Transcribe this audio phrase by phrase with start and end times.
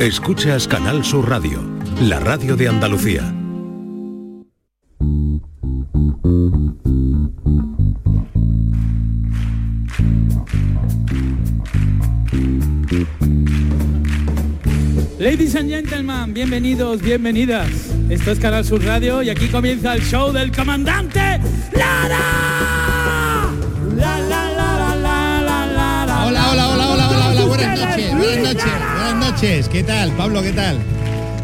[0.00, 1.62] Escuchas Canal Sur Radio,
[2.00, 3.32] la radio de Andalucía.
[15.20, 17.70] Ladies and gentlemen, bienvenidos, bienvenidas.
[18.10, 21.40] Esto es Canal Sur Radio y aquí comienza el show del comandante
[21.72, 23.23] Lara.
[27.66, 30.12] Buenas noches, buenas noches, buenas noches, ¿qué tal?
[30.12, 30.78] Pablo, ¿qué tal?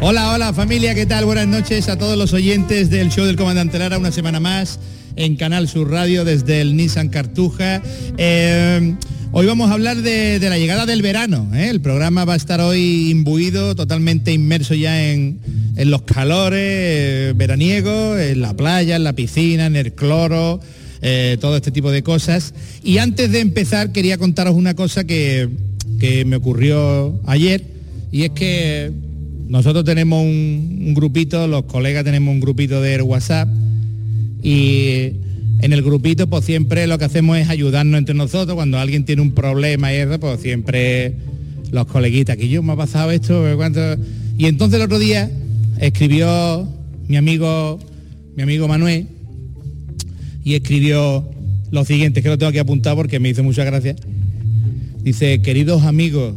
[0.01, 1.25] Hola, hola familia, ¿qué tal?
[1.25, 4.79] Buenas noches a todos los oyentes del show del Comandante Lara, una semana más
[5.15, 7.81] en Canal Sur Radio desde el Nissan Cartuja.
[8.17, 8.95] Eh,
[9.31, 11.69] hoy vamos a hablar de, de la llegada del verano, ¿eh?
[11.69, 15.39] el programa va a estar hoy imbuido, totalmente inmerso ya en,
[15.75, 20.59] en los calores eh, veraniegos, en la playa, en la piscina, en el cloro,
[21.01, 22.53] eh, todo este tipo de cosas.
[22.83, 25.49] Y antes de empezar quería contaros una cosa que,
[25.99, 27.63] que me ocurrió ayer,
[28.11, 28.91] y es que
[29.47, 33.49] nosotros tenemos un, grupito, los colegas tenemos un grupito de WhatsApp,
[34.43, 35.13] y
[35.59, 39.21] en el grupito pues siempre lo que hacemos es ayudarnos entre nosotros, cuando alguien tiene
[39.21, 41.15] un problema y eso, pues siempre
[41.71, 43.79] los coleguitas, que yo me ha pasado esto, ¿cuánto?
[44.37, 45.31] y entonces el otro día
[45.79, 46.67] escribió
[47.07, 47.79] mi amigo,
[48.35, 49.07] mi amigo Manuel,
[50.43, 51.29] y escribió
[51.71, 53.95] lo siguiente, que lo tengo aquí apuntado porque me hizo mucha gracia.
[55.03, 56.35] Dice, queridos amigos,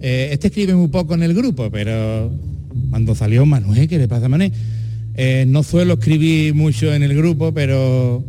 [0.00, 2.32] eh, este escribe muy poco en el grupo, pero
[2.90, 4.52] cuando salió Manuel, ¿qué le pasa a Manuel?
[5.14, 8.24] Eh, no suelo escribir mucho en el grupo, pero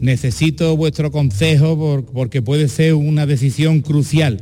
[0.00, 4.40] necesito vuestro consejo por- porque puede ser una decisión crucial.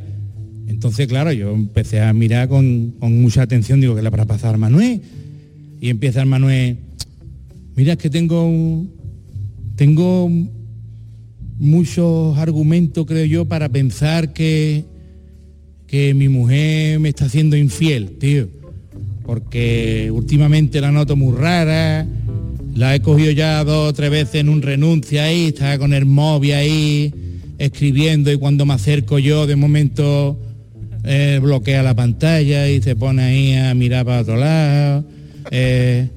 [0.67, 4.57] Entonces, claro, yo empecé a mirar con, mucha atención, digo, ¿qué le habrá pasado a
[4.57, 5.01] Manuel?
[5.81, 6.77] Y empieza el Manuel,
[7.75, 8.91] mira, que tengo un-
[9.77, 10.29] tengo
[11.59, 14.83] muchos argumentos, creo yo, para pensar que,
[15.85, 18.49] que mi mujer me está haciendo infiel, tío.
[19.23, 22.07] Porque últimamente la noto muy rara,
[22.75, 26.05] la he cogido ya dos o tres veces en un renuncia ahí, está con el
[26.05, 27.13] móvil ahí
[27.59, 30.39] escribiendo y cuando me acerco yo de momento
[31.03, 35.05] eh, bloquea la pantalla y se pone ahí a mirar para otro lado.
[35.51, 36.09] Eh,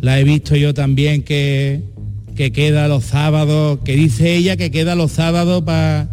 [0.00, 1.93] la he visto yo también que,
[2.34, 6.08] que queda los sábados, que dice ella que queda los sábados para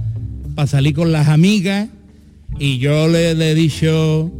[0.67, 1.89] salir con las amigas
[2.59, 4.31] y yo le, le he dicho,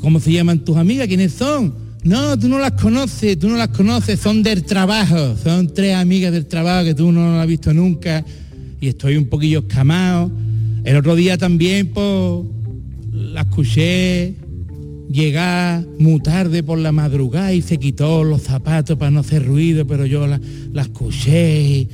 [0.00, 1.06] ¿cómo se llaman tus amigas?
[1.06, 1.74] ¿Quiénes son?
[2.02, 6.32] No, tú no las conoces, tú no las conoces, son del trabajo, son tres amigas
[6.32, 8.24] del trabajo que tú no las has visto nunca
[8.80, 10.30] y estoy un poquillo escamado.
[10.84, 12.44] El otro día también, pues,
[13.12, 14.36] la escuché
[15.10, 19.86] llegar muy tarde por la madrugada y se quitó los zapatos para no hacer ruido,
[19.86, 20.40] pero yo la,
[20.72, 21.88] la escuché y,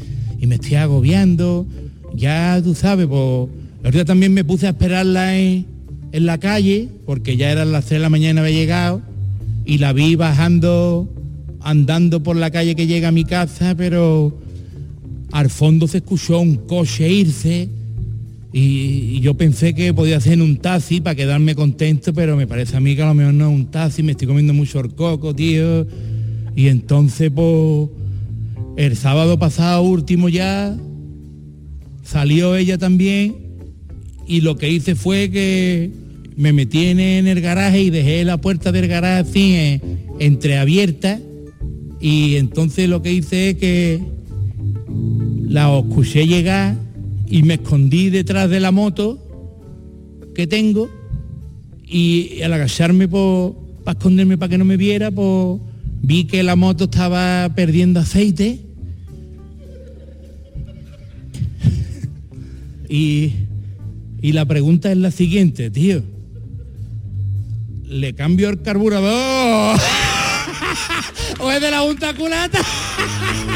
[0.47, 1.67] me estoy agobiando.
[2.15, 5.65] Ya tú sabes, pues día también me puse a esperarla en,
[6.13, 9.01] en la calle, porque ya eran las 3 de la mañana había llegado,
[9.65, 11.09] y la vi bajando,
[11.63, 14.37] andando por la calle que llega a mi casa, pero
[15.33, 17.71] al fondo se escuchó un coche irse
[18.56, 22.76] y, yo pensé que podía ser en un taxi para quedarme contento, pero me parece
[22.76, 25.34] a mí que a lo mejor no es un taxi, me estoy comiendo mucho orcoco,
[25.34, 25.84] tío.
[26.54, 27.88] Y entonces, pues,
[28.76, 30.76] el sábado pasado último ya,
[32.04, 33.34] salió ella también
[34.28, 35.91] y lo que hice fue que
[36.36, 39.81] me metí en, en el garaje y dejé la puerta del garaje así eh,
[40.21, 41.19] entreabierta
[42.00, 44.00] y entonces lo que hice es que
[45.48, 46.84] la escuché llegar
[47.34, 49.19] y me escondí detrás de la moto
[50.37, 50.89] que tengo
[51.84, 55.61] y al agacharme para esconderme para que no me viera, pues
[56.00, 58.61] vi que la moto estaba perdiendo aceite
[62.89, 63.33] y,
[64.22, 66.05] y la pregunta es la siguiente, tío.
[67.83, 69.77] ¿Le cambio el carburador?
[71.41, 72.61] ¿O es de la junta culata?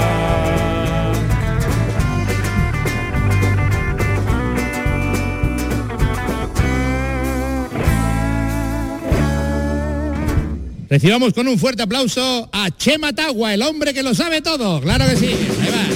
[10.89, 14.81] Recibamos con un fuerte aplauso a Chema Tagua, el hombre que lo sabe todo.
[14.81, 15.27] Claro que sí.
[15.27, 15.88] Ahí va.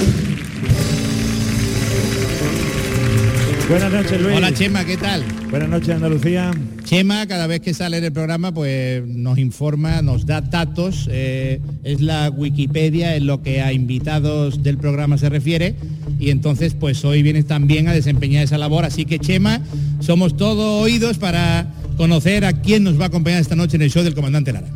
[3.70, 4.36] Buenas noches, Luis.
[4.36, 5.24] Hola Chema, ¿qué tal?
[5.50, 6.52] Buenas noches, Andalucía.
[6.84, 11.08] Chema, cada vez que sale en el programa, pues nos informa, nos da datos.
[11.10, 15.76] eh, es la Wikipedia en lo que a invitados del programa se refiere.
[16.20, 18.84] Y entonces, pues hoy vienes también a desempeñar esa labor.
[18.84, 19.62] Así que, Chema,
[20.02, 23.92] somos todos oídos para conocer a quién nos va a acompañar esta noche en el
[23.92, 24.68] show del comandante Lara.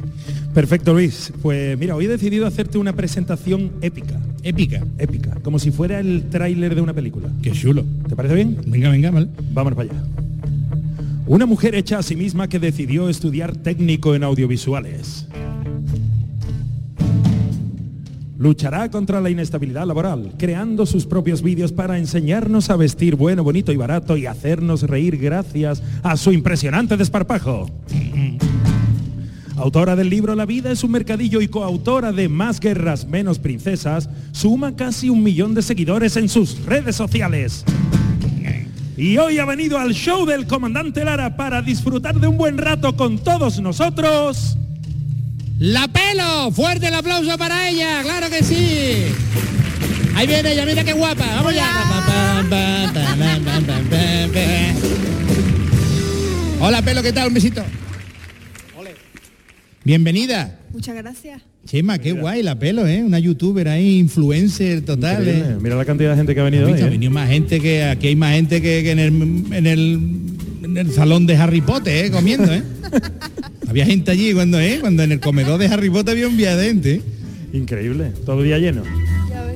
[0.53, 1.33] Perfecto, Luis.
[1.41, 4.19] Pues mira, hoy he decidido hacerte una presentación épica.
[4.43, 4.83] Épica.
[4.97, 5.37] Épica.
[5.43, 7.29] Como si fuera el tráiler de una película.
[7.41, 7.83] Qué chulo.
[8.07, 8.57] ¿Te parece bien?
[8.65, 9.27] Venga, venga, vale.
[9.53, 10.03] Vámonos para allá.
[11.25, 15.27] Una mujer hecha a sí misma que decidió estudiar técnico en audiovisuales.
[18.37, 23.71] Luchará contra la inestabilidad laboral, creando sus propios vídeos para enseñarnos a vestir bueno, bonito
[23.71, 27.67] y barato y hacernos reír gracias a su impresionante desparpajo.
[29.57, 34.07] Autora del libro La vida es un mercadillo y coautora de Más guerras, menos princesas,
[34.31, 37.65] suma casi un millón de seguidores en sus redes sociales.
[38.95, 42.95] Y hoy ha venido al show del comandante Lara para disfrutar de un buen rato
[42.95, 44.57] con todos nosotros.
[45.57, 46.51] ¡La pelo!
[46.51, 48.03] ¡Fuerte el aplauso para ella!
[48.03, 49.05] ¡Claro que sí!
[50.15, 51.25] Ahí viene ella, mira qué guapa.
[51.35, 51.67] Vamos ya.
[56.59, 57.29] Hola, pelo, ¿qué tal?
[57.29, 57.63] Un besito.
[59.87, 60.59] Bienvenida.
[60.73, 61.41] Muchas gracias.
[61.65, 63.01] Chema, qué guay la pelo, ¿eh?
[63.01, 65.25] Una youtuber ahí, influencer total.
[65.25, 65.55] ¿eh?
[65.61, 66.73] Mira la cantidad de gente que ha venido ¿Has hoy.
[66.73, 66.85] visto?
[66.87, 66.91] Ha ¿eh?
[66.91, 69.99] venido más gente que aquí hay más gente que, que en, el, en, el,
[70.63, 72.11] en el salón de Harry Potter, ¿eh?
[72.11, 72.63] comiendo, ¿eh?
[73.69, 74.79] había gente allí cuando, ¿eh?
[74.81, 76.93] Cuando en el comedor de Harry Potter había un día de gente.
[76.95, 77.01] ¿eh?
[77.53, 78.11] Increíble.
[78.25, 78.83] Todo el día lleno.
[79.29, 79.55] Ya ves.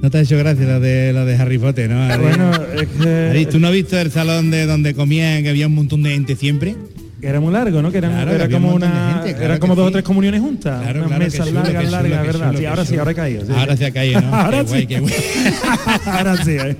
[0.00, 2.00] No te ha hecho gracia la de la de Harry Potter, ¿no?
[2.04, 2.22] Harry?
[2.22, 5.66] Bueno, es Harry, que ¿Tú no has visto el salón de donde comían que había
[5.66, 6.74] un montón de gente siempre?
[7.22, 7.90] Era muy largo, ¿no?
[7.92, 10.40] Que eran- Claro, era como una, gente, claro eran que como dos o tres comuniones
[10.40, 10.82] juntas.
[10.82, 12.54] Claro, unas mesas largas, largas, ¿verdad?
[12.56, 13.46] sí, ahora sí, ahora he caído.
[13.46, 13.84] sí, Ahora sí.
[13.84, 14.34] ha caído, ¿no?
[14.34, 14.86] ahora Qué guay, sí.
[14.86, 15.14] qué guay.
[16.06, 16.76] ahora sí, ¿eh?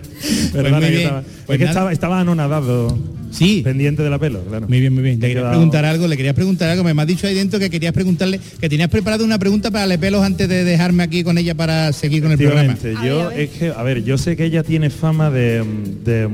[0.52, 0.74] Que bien.
[0.96, 2.98] estaba, Pues es que estaba, estaba anonadado,
[3.30, 3.60] Sí.
[3.62, 4.66] pendiente de la pelo, claro.
[4.68, 5.14] Muy bien, muy bien.
[5.16, 6.82] Le quería quedado- preguntar algo, le querías preguntar algo.
[6.84, 10.22] Me has dicho ahí dentro que querías preguntarle, que tenías preparado una pregunta para Lepelos
[10.22, 12.72] antes de dejarme aquí con ella para seguir con el programa.
[12.72, 13.40] A yo ver, a ver.
[13.40, 15.62] es que, a ver, yo sé que ella tiene fama de,
[16.04, 16.28] de,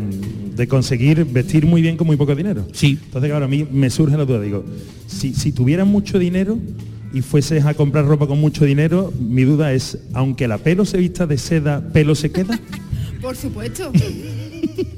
[0.57, 2.67] de conseguir vestir muy bien con muy poco dinero.
[2.73, 2.99] Sí.
[3.05, 4.65] Entonces, claro, a mí me surge la duda, digo,
[5.07, 6.59] si, si tuvieras mucho dinero
[7.13, 10.99] y fueses a comprar ropa con mucho dinero, mi duda es, aunque la pelo se
[10.99, 12.59] vista de seda, ¿pelo se queda?
[13.21, 13.91] Por supuesto.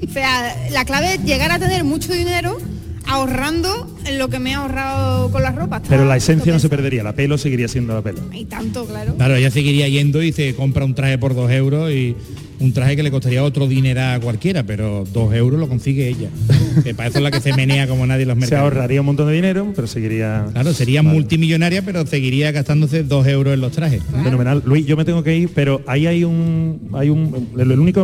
[0.07, 2.57] O sea, la clave es llegar a tener mucho dinero
[3.05, 5.81] ahorrando en lo que me he ahorrado con las ropas.
[5.89, 8.21] Pero la esencia no se perdería, la pelo seguiría siendo la pelo.
[8.31, 9.15] Y tanto, claro.
[9.15, 12.15] Claro, ella seguiría yendo y se compra un traje por dos euros y
[12.59, 16.29] un traje que le costaría otro dinero a cualquiera, pero dos euros lo consigue ella.
[16.83, 18.63] Que para eso es la que se menea como nadie los Se mercados.
[18.63, 20.45] ahorraría un montón de dinero, pero seguiría...
[20.53, 21.13] Claro, sería Vale.
[21.15, 24.01] multimillonaria, pero seguiría gastándose dos euros en los trajes.
[24.23, 24.61] Fenomenal.
[24.65, 26.89] Luis, yo me tengo que ir, pero ahí hay un...
[26.93, 28.01] hay un El, el único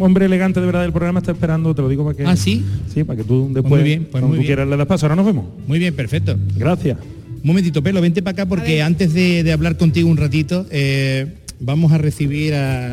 [0.00, 2.24] hombre elegante de verdad del programa está esperando, te lo digo para que...
[2.24, 2.64] Ah, ¿sí?
[2.92, 4.46] Sí, para que tú después, muy bien, pues cuando muy tú bien.
[4.48, 5.06] quieras, le das paso.
[5.06, 5.46] Ahora nos vemos.
[5.66, 6.36] Muy bien, perfecto.
[6.56, 6.98] Gracias.
[7.00, 11.26] Un momentito, Pelo, vente para acá porque antes de, de hablar contigo un ratito, eh,
[11.60, 12.92] vamos a recibir a,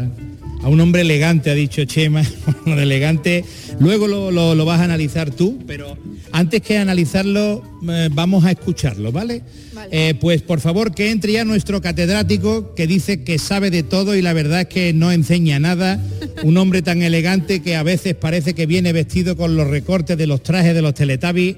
[0.62, 2.24] a un hombre elegante, ha dicho Chema,
[2.66, 3.44] Bueno, elegante.
[3.80, 5.98] Luego lo, lo- lo vas a analizar tú, pero
[6.32, 9.42] antes que analizarlo, eh, vamos a escucharlo, ¿vale?
[9.74, 9.90] Vale.
[10.10, 14.16] Eh, pues por favor que entre ya nuestro catedrático que dice que sabe de todo
[14.16, 16.02] y la verdad es que no enseña nada.
[16.44, 20.28] Un hombre tan elegante que a veces parece que viene vestido con los recortes de
[20.28, 21.58] los trajes de los Teletubbies.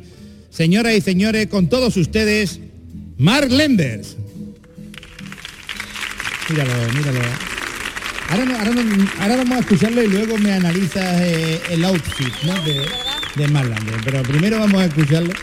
[0.50, 2.60] Señoras y señores, con todos ustedes,
[3.18, 4.18] Mark Lenders.
[6.50, 7.20] Míralo, míralo.
[8.30, 8.82] Ahora, ahora
[9.22, 12.54] ahora vamos a escucharlo y luego me analizas eh, el outfit ¿no?
[12.64, 12.74] de,
[13.36, 14.02] de.
[14.04, 15.34] Pero primero vamos a escucharlo.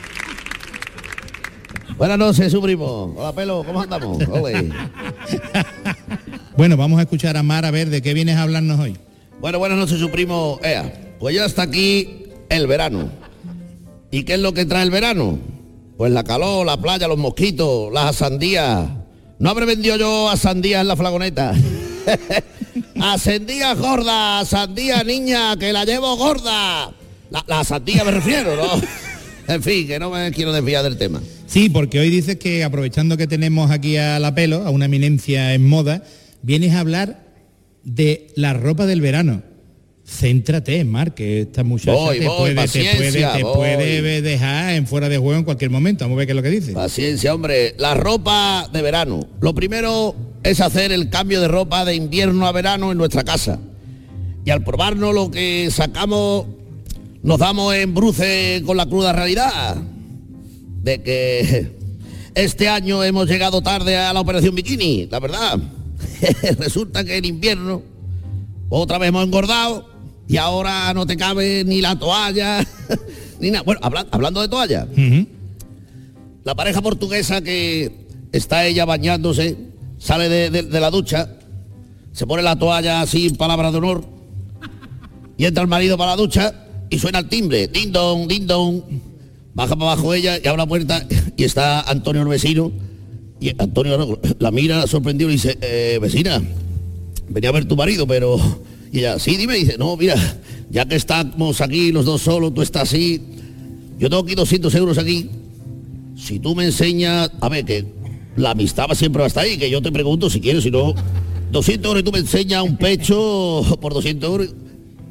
[1.97, 3.15] Buenas noches, su primo.
[3.17, 4.27] Hola, pelo, ¿cómo andamos?
[4.29, 4.71] Ole.
[6.57, 8.97] Bueno, vamos a escuchar a Mar a ver de qué vienes a hablarnos hoy.
[9.41, 10.59] Bueno, buenas noches, su primo.
[10.63, 13.11] Ea, pues ya está aquí el verano.
[14.11, 15.39] ¿Y qué es lo que trae el verano?
[15.97, 18.89] Pues la calor, la playa, los mosquitos, las sandías.
[19.39, 21.55] No habré vendido yo a sandías en la flagoneta.
[23.01, 26.93] a sandías gorda, a sandía niña, que la llevo gorda.
[27.31, 28.81] La, la sandía me refiero, ¿no?
[29.55, 31.21] en fin, que no me quiero desviar del tema.
[31.47, 35.55] Sí, porque hoy dices que aprovechando que tenemos aquí a la pelo, a una eminencia
[35.55, 36.03] en moda,
[36.43, 37.25] vienes a hablar
[37.85, 39.43] de la ropa del verano.
[40.07, 44.87] Céntrate, Mar, que esta muchacha Voy, te, voy, puede, te, puede, te puede dejar en
[44.87, 46.05] fuera de juego en cualquier momento.
[46.05, 46.73] Vamos a ver qué es lo que dice.
[46.73, 47.75] Paciencia, hombre.
[47.79, 49.27] La ropa de verano.
[49.41, 53.59] Lo primero es hacer el cambio de ropa de invierno a verano en nuestra casa.
[54.45, 56.47] Y al probarnos lo que sacamos,
[57.23, 59.77] nos damos en bruce con la cruda realidad
[60.83, 61.71] de que
[62.35, 65.59] este año hemos llegado tarde a la operación bikini, la verdad.
[66.59, 67.81] Resulta que en invierno
[68.69, 69.94] otra vez hemos engordado
[70.29, 72.67] y ahora no te cabe ni la toalla,
[73.41, 73.63] ni nada.
[73.63, 74.87] Bueno, habla- hablando de toalla,
[76.45, 77.91] la pareja portuguesa que
[78.33, 79.57] está ella bañándose,
[79.99, 81.31] sale de, de- de la ducha,
[82.13, 84.05] se pone la toalla así en palabra de honor,
[85.37, 86.55] y entra el marido para la ducha
[86.91, 88.83] y suena el timbre, ding dong, ding dong.
[89.55, 92.71] baja para abajo ella y abre la puerta y está Antonio el vecino.
[93.41, 96.41] Y Antonio la mira sorprendido y dice, "Eh, vecina,
[97.29, 98.37] venía a ver tu marido, pero...
[98.95, 100.15] Y ella, sí, dime, dice, no, mira,
[100.71, 103.21] ya que estamos aquí los dos solos, tú estás así,
[103.99, 105.29] yo tengo aquí 200 euros aquí.
[106.17, 107.85] Si tú me enseñas, a ver, que
[108.37, 110.95] la amistad siempre va a estar ahí, que yo te pregunto si quieres, si no,
[111.51, 114.55] 200 euros y tú me enseñas un pecho por 200 euros.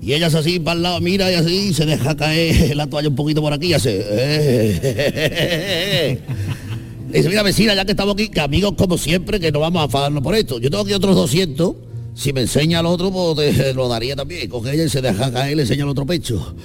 [0.02, 3.10] Y ella es así para el lado, mira y así, se deja caer la toalla
[3.10, 4.02] un poquito por aquí y hace...
[4.10, 6.20] "Eh".
[7.12, 9.86] Dice, mira vecina, ya que estamos aquí, que amigos como siempre, que no vamos a
[9.86, 10.58] enfadarnos por esto.
[10.60, 11.76] Yo tengo aquí otros 200,
[12.16, 14.50] si me enseña el otro, pues te lo daría también.
[14.50, 16.56] Coge ella y se deja caer y le enseña el otro pecho.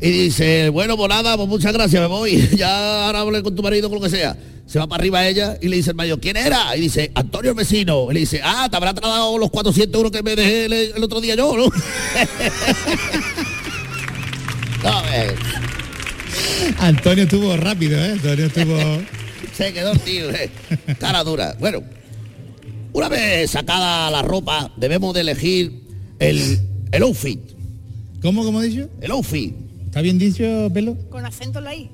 [0.00, 2.48] Y dice, bueno, pues nada, pues muchas gracias, me voy.
[2.56, 4.36] Ya ahora hablé con tu marido, con lo que sea.
[4.66, 6.76] Se va para arriba ella y le dice el mayor, ¿quién era?
[6.76, 8.10] Y dice, Antonio el vecino.
[8.10, 11.04] Y le dice, ah, te habrá trasladado los 400 euros que me dejé el, el
[11.04, 11.64] otro día yo, ¿no?
[14.82, 15.34] No, a ver,
[16.78, 18.12] Antonio estuvo rápido, ¿eh?
[18.12, 18.78] Antonio estuvo...
[19.56, 20.50] se quedó tío, eh.
[20.98, 21.54] cara dura.
[21.58, 21.82] Bueno,
[22.92, 25.82] una vez sacada la ropa, debemos de elegir
[26.18, 26.58] el,
[26.90, 27.40] el outfit.
[28.20, 28.88] ¿Cómo, cómo he dicho?
[29.00, 29.54] El outfit.
[29.86, 30.96] ¿Está bien dicho, Pelo?
[31.10, 31.90] Con acento en la I.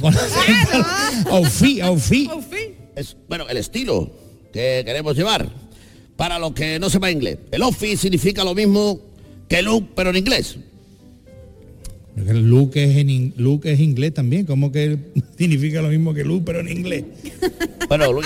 [0.00, 1.30] Con acento.
[1.30, 2.30] Outfit, outfit.
[2.50, 2.74] Fin.
[2.96, 4.10] Es, bueno, el estilo
[4.52, 5.48] que queremos llevar.
[6.16, 7.38] Para los que no sepan inglés.
[7.52, 9.00] El outfit significa lo mismo
[9.48, 10.58] que look, pero en inglés.
[12.16, 14.98] Luke es, en Luke es inglés también, como que
[15.38, 17.04] significa lo mismo que Luke, pero en inglés.
[17.88, 18.04] Bueno,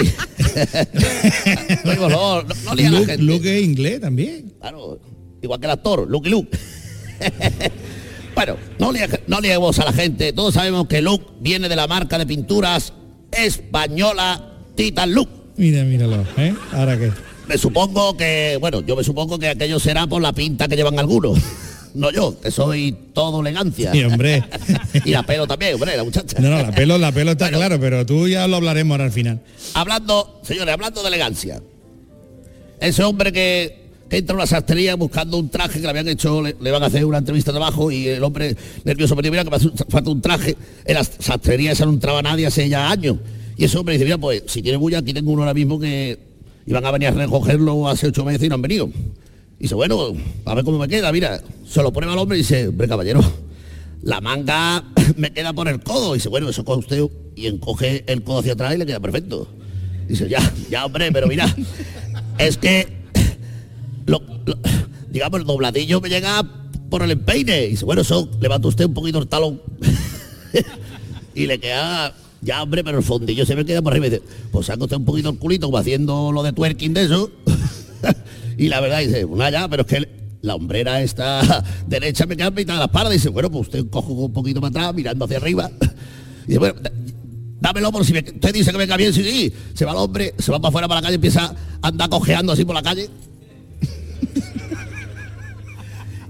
[1.84, 3.16] no, no Luke.
[3.18, 4.52] Luke es inglés también.
[4.60, 4.98] Claro,
[5.40, 6.58] igual que el actor, Luke Luke.
[8.34, 10.32] bueno, no, lie- no liemos a la gente.
[10.32, 12.92] Todos sabemos que Luke viene de la marca de pinturas
[13.30, 15.28] española Titan Look.
[15.56, 16.54] Mira, míralo, ¿eh?
[16.72, 17.12] Ahora qué.
[17.48, 20.98] Me supongo que, bueno, yo me supongo que aquello será por la pinta que llevan
[20.98, 21.38] algunos.
[21.94, 23.92] No yo, que soy todo elegancia.
[23.92, 24.42] Sí, hombre.
[25.04, 26.40] y la pelo también, hombre, la muchacha.
[26.40, 29.12] No, no, la pelo, la pelo está claro, pero tú ya lo hablaremos ahora al
[29.12, 29.40] final.
[29.74, 31.62] Hablando, señores, hablando de elegancia.
[32.80, 36.42] Ese hombre que, que entra a una sastrería buscando un traje que le habían hecho,
[36.42, 39.30] le, le van a hacer una entrevista de trabajo y el hombre nervioso me dice,
[39.30, 40.56] mira que me hace falta un traje.
[40.84, 43.18] En la sastrería esa no entraba nadie hace ya años.
[43.56, 46.18] Y ese hombre dice, mira, pues si tiene bulla, aquí tengo uno ahora mismo que
[46.66, 48.88] iban a venir a recogerlo hace ocho meses y no han venido.
[49.62, 50.12] Y dice, bueno,
[50.44, 51.40] a ver cómo me queda, mira.
[51.68, 53.20] Se lo pone al hombre y dice, hombre, caballero,
[54.02, 54.82] la manga
[55.16, 56.16] me queda por el codo.
[56.16, 57.02] Y dice, bueno, eso coge usted
[57.36, 59.46] y encoge el codo hacia atrás y le queda perfecto.
[60.08, 61.54] Dice, ya, ya, hombre, pero mira,
[62.38, 62.88] es que,
[65.10, 66.42] digamos, el dobladillo me llega
[66.90, 67.66] por el empeine.
[67.66, 69.62] Y dice, bueno, eso, levanta usted un poquito el talón.
[71.36, 74.08] y le queda, ya, hombre, pero el fondillo se me queda por arriba.
[74.08, 77.04] Y dice, pues saca usted un poquito el culito, como haciendo lo de twerking de
[77.04, 77.30] eso.
[78.58, 82.50] y la verdad, dice, una ya, pero es que la hombrera esta derecha me queda
[82.50, 83.10] mitad de la espalda.
[83.10, 85.70] Dice, bueno, pues usted cojo un poquito para atrás, mirando hacia arriba.
[86.44, 86.74] Y dice, bueno,
[87.60, 89.52] dámelo por si me- usted dice que venga bien, sí, sí.
[89.74, 92.52] Se va el hombre, se va para afuera para la calle, empieza a andar cojeando
[92.52, 93.08] así por la calle.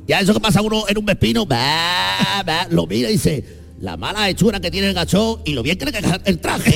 [0.06, 3.42] Y a eso que pasa uno en un vespino, va, va, lo mira y dice,
[3.80, 6.74] la mala hechura que tiene el gachón y lo bien que le queda el traje.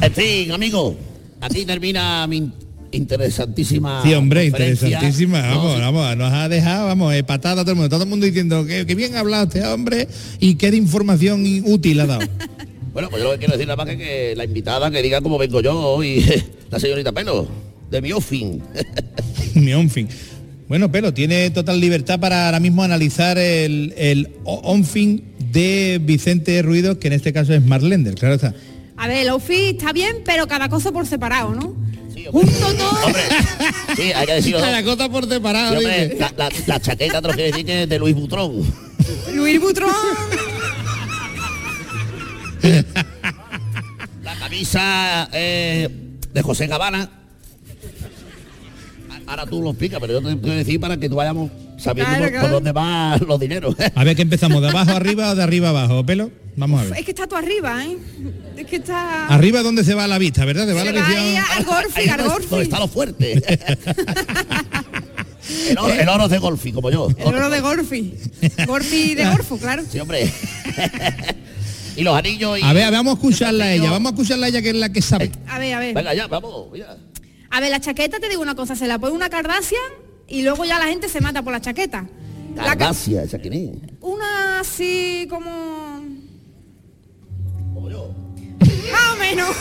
[0.00, 0.96] En fin, amigo,
[1.40, 2.52] aquí termina mi in-
[2.92, 4.02] interesantísima.
[4.02, 5.42] Sí, hombre, interesantísima.
[5.42, 7.88] No, Vamos, vamos, nos ha dejado, vamos, eh, patada todo el mundo.
[7.88, 11.44] Todo el mundo diciendo que, que bien ha hablado este hombre y qué de información
[11.66, 12.26] útil ha dado.
[12.94, 15.20] Bueno, pues yo lo que quiero decir nada más que, que la invitada que diga
[15.20, 16.24] cómo vengo yo y
[16.70, 17.48] la señorita Pelo,
[17.90, 18.62] de mi offing.
[19.54, 20.08] Mi onfin.
[20.68, 26.98] Bueno, Pelo, tiene total libertad para ahora mismo analizar el, el onfin de Vicente Ruido,
[26.98, 28.54] que en este caso es Marlender, claro está.
[28.96, 31.74] A ver, el outfit está bien, pero cada cosa por separado, ¿no?
[32.14, 32.24] Sí.
[32.30, 32.90] Junto todo.
[33.04, 33.22] Hombre,
[33.96, 34.60] sí, hay que decirlo.
[34.60, 36.18] Cada cosa por separado, Sí, hombre, dice.
[36.20, 38.62] la, la- la chaqueta te lo decir que es de Luis Butrón.
[39.34, 39.90] Luis Butrón.
[44.22, 45.88] La camisa eh,
[46.32, 47.10] de José Gabana.
[49.26, 52.22] Ahora tú lo explicas, pero yo te quiero decir para que tú vayamos sabiendo Claro,
[52.24, 52.46] por, claro.
[52.46, 53.74] por dónde van los dineros.
[53.94, 54.60] A ver, ¿qué empezamos?
[54.62, 56.04] ¿De abajo arriba o de arriba abajo?
[56.04, 56.98] Pelo, vamos a ver.
[56.98, 57.96] Es que está tú arriba, ¿eh?
[58.56, 59.26] Es que está...
[59.28, 60.66] Arriba donde se va la vista, ¿verdad?
[60.66, 61.44] Se va Se la va ahí visión.
[61.56, 62.46] al Gorfi, Ahí al Gorfi.
[62.48, 63.32] donde está lo fuerte.
[65.70, 67.08] el, oro, el oro de Golfi, como yo.
[67.16, 68.14] El oro de Gorfi.
[68.66, 69.82] Gorfi de Gorfo, claro.
[69.90, 70.30] Sí, hombre.
[71.96, 72.62] y los anillos y...
[72.62, 74.90] A ver, vamos a escucharla a ella, vamos a escucharla a ella que es la
[74.92, 75.30] que sabe.
[75.48, 75.94] A ver, a ver.
[75.94, 76.66] Venga, ya, vamos.
[76.72, 76.96] mira.
[77.54, 79.80] A ver, la chaqueta, te digo una cosa, se la pone una Kardashian
[80.26, 82.04] y luego ya la gente se mata por la chaqueta.
[82.56, 83.70] La ca- Cardacia, esa quién es.
[84.00, 86.00] una así como...
[87.74, 88.10] Como yo.
[88.92, 89.50] Más o menos.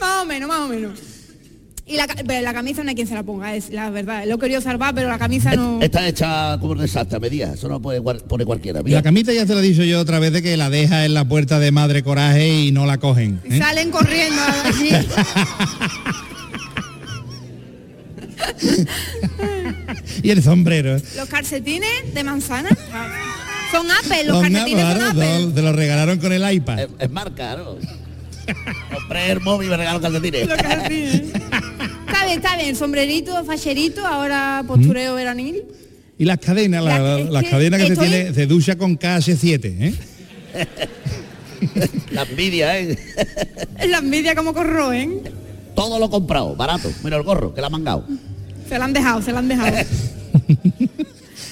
[0.00, 0.98] Más o menos, más o menos.
[1.90, 4.24] Y la, pero la camisa no hay quien se la ponga, es la verdad.
[4.24, 5.80] Lo he querido salvar, pero la camisa no...
[5.82, 7.52] Está hecha como un desastre, a medida.
[7.54, 8.80] Eso no puede guar- pone cualquiera.
[8.82, 8.98] Mira.
[8.98, 11.14] la camita ya te lo he dicho yo otra vez de que la deja en
[11.14, 13.40] la puerta de Madre Coraje y no la cogen.
[13.44, 13.58] ¿eh?
[13.58, 14.40] Salen corriendo.
[14.64, 14.90] así.
[20.22, 20.92] y el sombrero.
[21.16, 22.68] Los calcetines de manzana
[23.72, 25.38] son Apple, los Los calcetines son Apple.
[25.42, 26.78] dos, te lo regalaron con el iPad.
[26.80, 27.76] Es, es marca, ¿no?
[28.94, 30.48] Compré el móvil y me regaló calcetines.
[30.48, 31.22] Los calcetines.
[32.12, 32.76] está bien, está bien.
[32.76, 35.62] Sombrerito, facherito, ahora postureo veranil.
[36.18, 39.64] Y las cadenas, la- La- las que cadenas que se tiene, se ducha con KS7,
[39.64, 39.94] ¿eh?
[42.12, 42.98] La envidia, ¿eh?
[43.88, 45.20] La envidia como corroen.
[45.74, 46.90] Todo lo comprado, barato.
[47.04, 48.04] Mira el gorro, que la ha mangado.
[48.68, 49.76] Se la han dejado, se la han dejado.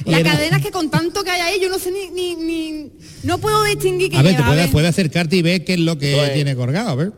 [0.05, 2.09] Y La era- cadena es que con tanto que hay ahí, yo no sé ni...
[2.11, 2.91] ni, ni-
[3.25, 4.73] no puedo distinguir qué A ver, lleva, te puedes, ver.
[4.73, 7.13] puedes acercarte y ver qué es lo que Esto es- tiene colgado, a ver.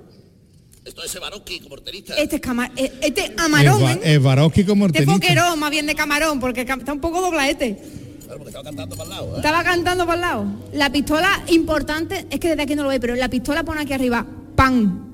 [1.00, 2.14] Esto es Sebaroski, como porterista.
[2.16, 4.00] Este es cama- eh, este amarón, Es, ¿eh?
[4.16, 5.26] es Varosky como Este hortenista.
[5.28, 7.78] foquerón, más bien de camarón, porque está un poco doblaete.
[8.26, 9.36] Claro, porque estaba cantando para el lado, ¿eh?
[9.36, 10.46] Estaba cantando para el lado.
[10.74, 13.94] La pistola importante, es que desde aquí no lo ve, pero la pistola pone aquí
[13.94, 15.06] arriba, ¡pam!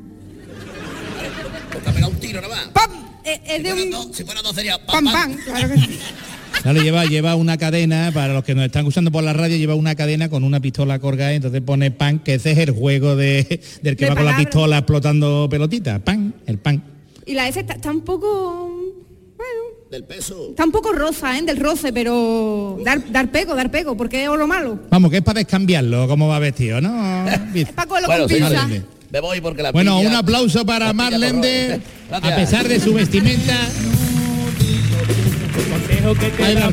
[1.73, 2.67] Porque ha pegado un tiro nada más.
[2.73, 2.91] ¡Pam!
[3.25, 3.91] Eh, Es Si de fuera un...
[3.93, 5.37] dos- si fuera dos sería ¡Pam, pam!
[5.45, 6.01] Claro que sí.
[6.63, 9.75] Claro, lleva, lleva una cadena, para los que nos están usando por la radio, lleva
[9.77, 13.15] una cadena con una pistola colgada y entonces pone pan, que ese es el juego
[13.15, 16.01] de, del que De va con la pistola explotando pelotitas.
[16.01, 16.83] Pan, el pan.
[17.25, 18.69] Y la S está, está un poco...
[19.37, 19.61] Bueno,
[19.91, 20.49] Del peso.
[20.51, 21.43] está un poco rosa, ¿eh?
[21.43, 22.79] Del roce, pero...
[22.85, 24.81] Dar, dar pego, dar pego, porque es oro malo.
[24.91, 27.27] Vamos, que es para descambiarlo, cómo va vestido, ¿no?
[27.55, 28.83] Es para cogerlo Bueno, con señores,
[29.13, 31.81] me voy porque la Bueno, un aplauso para corroe.
[32.11, 33.55] a pesar de su vestimenta.
[36.07, 36.71] Consejo que te da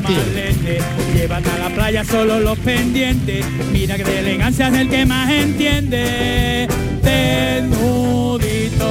[1.12, 3.44] llevan a la playa solo los pendientes.
[3.72, 6.68] Mira que de elegancia es el que más entiende.
[7.02, 8.84] Desnudito.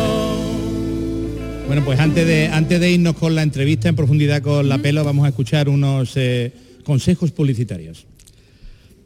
[1.65, 5.05] Bueno, pues antes de, antes de irnos con la entrevista en profundidad con la pelo,
[5.05, 6.51] vamos a escuchar unos eh,
[6.83, 8.05] consejos publicitarios.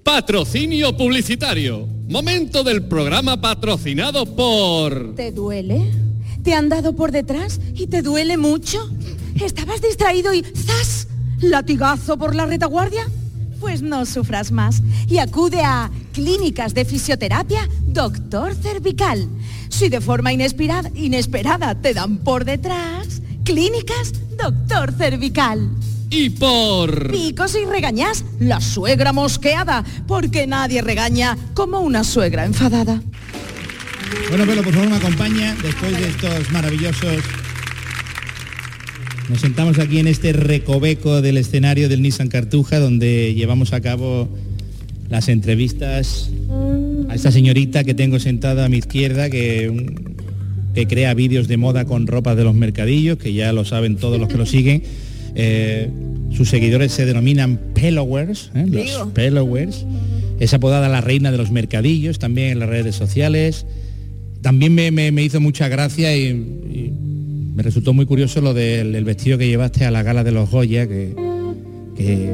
[0.01, 1.87] Patrocinio publicitario.
[2.09, 5.13] Momento del programa patrocinado por...
[5.13, 5.83] ¿Te duele?
[6.41, 8.89] ¿Te han dado por detrás y te duele mucho?
[9.39, 11.07] ¿Estabas distraído y ¡zas!
[11.41, 13.07] ¿Latigazo por la retaguardia?
[13.59, 19.27] Pues no sufras más y acude a Clínicas de Fisioterapia Doctor Cervical.
[19.69, 25.69] Si de forma inesperada, inesperada te dan por detrás, Clínicas Doctor Cervical.
[26.09, 27.11] Y por...
[27.11, 33.01] Picos y regañas, la suegra mosqueada, porque nadie regaña como una suegra enfadada.
[34.29, 37.23] Bueno, Pelo, por favor, me acompaña después de estos maravillosos...
[39.29, 44.29] Nos sentamos aquí en este recoveco del escenario del Nissan Cartuja, donde llevamos a cabo
[45.09, 46.31] las entrevistas
[47.09, 49.85] a esta señorita que tengo sentada a mi izquierda, que,
[50.73, 54.17] que crea vídeos de moda con ropa de los mercadillos, que ya lo saben todos
[54.19, 54.83] los que lo siguen.
[55.35, 55.89] Eh,
[56.33, 58.65] sus seguidores se denominan Pelowers, ¿eh?
[58.67, 59.07] los.
[59.13, 59.85] Pelowers.
[60.39, 63.65] Es apodada la reina de los mercadillos, también en las redes sociales.
[64.41, 66.93] También me, me- me hizo mucha gracia y, y
[67.57, 70.47] me resultó muy curioso lo del el vestido que llevaste a la gala de los
[70.51, 71.15] Goya, que,
[71.97, 72.31] que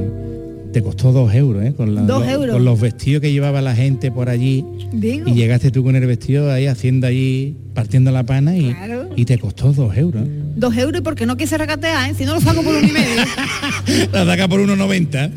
[0.73, 1.73] te costó dos euros, ¿eh?
[1.77, 2.55] con, la- Dos los- euros.
[2.55, 4.65] con los vestidos que llevaba la gente por allí.
[4.91, 5.29] Digo.
[5.29, 9.11] Y llegaste tú con el vestido ahí haciendo allí, partiendo la pana y, Claro.
[9.15, 10.23] y te costó dos euros.
[10.57, 12.15] Dos euros y porque no quise regatear, ¿eh?
[12.17, 13.23] Si no lo saco por un y medio.
[14.11, 15.31] la saca por 1,90.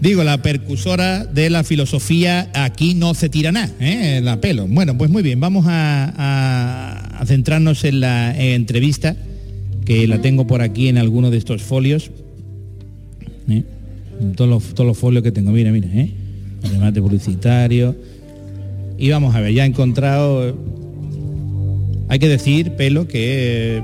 [0.00, 4.20] Digo, la percusora de la filosofía, aquí no se tira nada, ¿eh?
[4.22, 4.66] la pelo.
[4.68, 9.16] Bueno, pues muy bien, vamos a, a- a centrarnos en la eh, entrevista,
[9.84, 12.10] que la tengo por aquí en alguno de estos folios.
[13.48, 13.64] ¿eh?
[14.20, 16.12] En Todos los, todos los folios que tengo, mira, mira, ¿eh?
[16.64, 17.96] además de publicitario.
[18.98, 20.56] Y vamos a ver, ya he encontrado...
[22.10, 23.82] Hay que decir, pelo, que eh,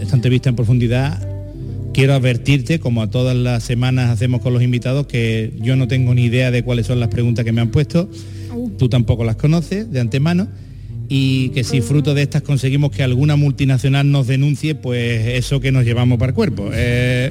[0.00, 1.28] esta entrevista en profundidad
[1.92, 6.14] quiero advertirte, como a todas las semanas hacemos con los invitados, que yo no tengo
[6.14, 8.10] ni idea de cuáles son las preguntas que me han puesto,
[8.78, 10.48] tú tampoco las conoces de antemano,
[11.08, 15.72] y que si fruto de estas conseguimos que alguna multinacional nos denuncie, pues eso que
[15.72, 16.70] nos llevamos para el cuerpo.
[16.72, 17.30] Eh,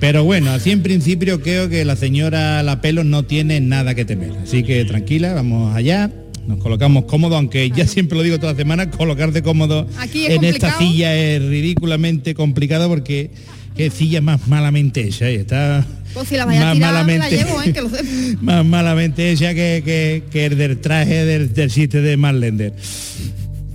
[0.00, 4.04] pero bueno, así en principio creo que la señora La Pelos no tiene nada que
[4.04, 4.32] temer.
[4.42, 6.10] Así que tranquila, vamos allá.
[6.46, 10.42] Nos colocamos cómodos, aunque ya siempre lo digo todas las semanas, colocarte cómodo Aquí en
[10.42, 13.30] esta silla es ridículamente complicado porque
[13.76, 15.36] qué silla más malamente hecha, ¿eh?
[15.36, 17.72] está Pues si la vaya a tirar, la llevo, ¿eh?
[17.72, 18.02] Que lo sepa.
[18.42, 22.74] más malamente hecha que, que- que el del traje del, del sitio de Marlender.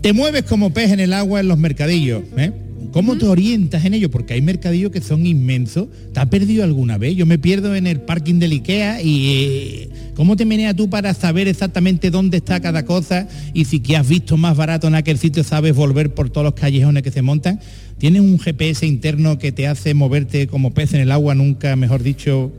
[0.01, 2.51] Te mueves como pez en el agua en los mercadillos, ¿eh?
[2.93, 4.09] ¿Cómo te orientas en ello?
[4.09, 5.87] Porque hay mercadillos que son inmensos.
[6.13, 7.15] ¿Te has perdido alguna vez?
[7.15, 11.13] Yo me pierdo en el parking del Ikea y eh, ¿cómo te meneas tú para
[11.13, 15.17] saber exactamente dónde está cada cosa y si que has visto más barato en aquel
[15.19, 17.59] sitio sabes volver por todos los callejones que se montan?
[17.97, 22.03] ¿Tienes un GPS interno que te hace moverte como pez en el agua, nunca, mejor
[22.03, 22.51] dicho,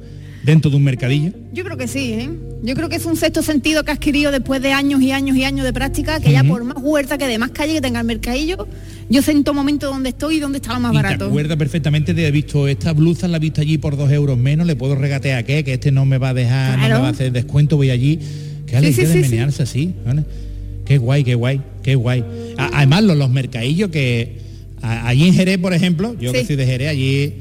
[0.45, 1.31] dentro de un mercadillo?
[1.53, 2.29] Yo creo que sí, ¿eh?
[2.65, 5.37] Yo creo que es un sexto sentido que has adquirido después de años y años
[5.37, 8.01] y años de práctica, que ya por más huerta que de más calle que tenga
[8.01, 8.67] el mercadillo,
[9.09, 11.27] yo sé en todo momento dónde estoy y dónde está lo más Y te barato.
[11.27, 14.67] acuerdas perfectamente de haber visto esta blusa, la he visto allí por dos euros menos,
[14.67, 17.11] le puedo regatear qué, que este no me va a dejar, no me va a
[17.11, 18.19] hacer descuento, voy allí.
[18.67, 19.31] Qué alegría sí, de sí, sí.
[19.31, 19.95] menearse así.
[20.05, 20.25] ¿vale?
[20.85, 22.25] Qué guay, qué guay, qué guay.
[22.57, 24.48] Además, los, los mercadillos que
[24.83, 27.33] allí en Jerez, por ejemplo, yo que soy de Jerez, allí,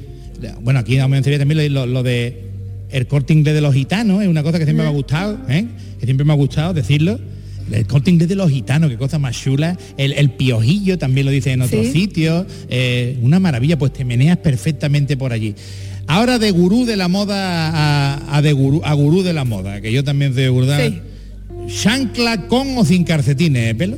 [0.61, 2.43] bueno, aquí en Sevilla también lo, lo de
[2.89, 5.65] el corte inglés de los gitanos, es una cosa que siempre me ha gustado, ¿eh?
[5.99, 7.19] que siempre me ha gustado decirlo.
[7.69, 9.77] El corte inglés de los gitanos, qué cosa más chula.
[9.97, 11.91] El, el piojillo también lo dicen en otros Sí.
[11.91, 12.45] sitios.
[12.69, 15.53] eh, una maravilla, pues te meneas perfectamente por allí.
[16.07, 17.35] Ahora de gurú de la moda
[17.73, 20.67] a, a de gurú, a gurú de la moda, que yo también soy de gurú.
[20.79, 21.01] Sí.
[21.83, 23.97] Chancla con o sin calcetines, ¿eh, pelo?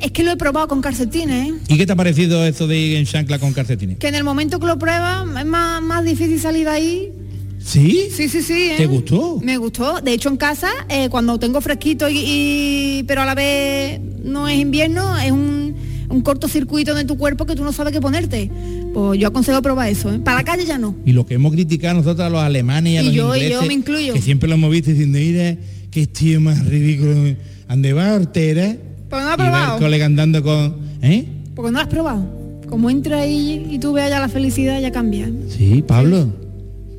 [0.00, 1.54] Es que lo he probado con calcetines, ¿eh?
[1.68, 3.98] ¿Y qué te ha parecido eso de ir en chancla con calcetines?
[3.98, 7.12] Que en el momento que lo pruebas es más, más difícil salir de ahí.
[7.58, 8.08] ¿Sí?
[8.14, 8.52] Sí, sí, sí.
[8.70, 8.74] ¿eh?
[8.76, 9.40] ¿Te gustó?
[9.42, 10.00] Me gustó.
[10.02, 14.46] De hecho, en casa, eh, cuando tengo fresquito y, y- pero a la vez no
[14.48, 15.74] es invierno, es un,
[16.10, 18.50] un cortocircuito de tu cuerpo que tú no sabes qué ponerte.
[18.92, 20.12] Pues yo aconsejo probar eso.
[20.12, 20.18] ¿eh?
[20.18, 20.94] Para la calle ya no.
[21.06, 23.38] Y lo que hemos criticado nosotros a los alemanes y a Y los yo- y
[23.40, 24.12] yo ingleses, me incluyo.
[24.12, 25.56] que siempre lo hemos visto diciendo, mira,
[25.90, 27.34] qué tío más ridículo.
[27.68, 28.76] Ande va Ortera
[29.14, 29.78] Pues no has probado.
[29.78, 30.76] colega andando con...
[31.02, 31.26] ¿Eh?
[31.54, 32.26] Porque no has probado.
[32.68, 35.30] Como entra ahí y tú veas ya la felicidad, ya cambia.
[35.48, 36.26] Sí, Pablo.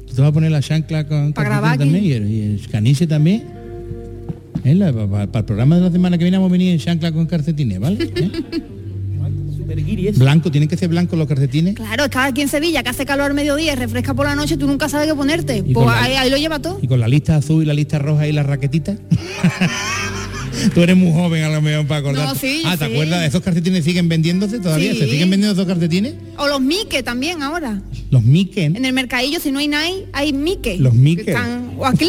[0.07, 2.03] ¿Tú te vas a poner la chancla con Pa' calcetín grabar también?
[2.05, 3.43] ¿Y el, y el caniche también?
[4.63, 7.79] Para el programa de la semana que viene vamos a venir en chancla con calcetines,
[7.79, 7.97] ¿vale?
[8.15, 8.31] ¿Eh?
[10.15, 11.75] Blanco, tienen que ser blancos los calcetines.
[11.75, 14.35] Claro, es que aquí en Sevilla, que hace calor al mediodía y refresca por la
[14.35, 15.63] noche, tú nunca sabes qué ponerte.
[15.63, 16.79] Pues la- ahí, ahí lo lleva todo.
[16.81, 18.95] Y con la lista azul y la lista roja y la raquetita.
[20.73, 22.27] Tú eres muy joven a lo mejor para acordar.
[22.27, 22.91] No, sí, ah, ¿te sí.
[22.93, 23.27] acuerdas?
[23.27, 24.93] ¿Esos calcetines siguen vendiéndose todavía?
[24.93, 26.13] ¿Se siguen vendiendo esos calcetines?
[26.37, 27.81] O los Mike también ahora.
[28.11, 28.65] Los Mickey.
[28.65, 30.77] En el mercadillo, si no hay Nike, hay Mickey.
[30.77, 31.93] Los están- O a.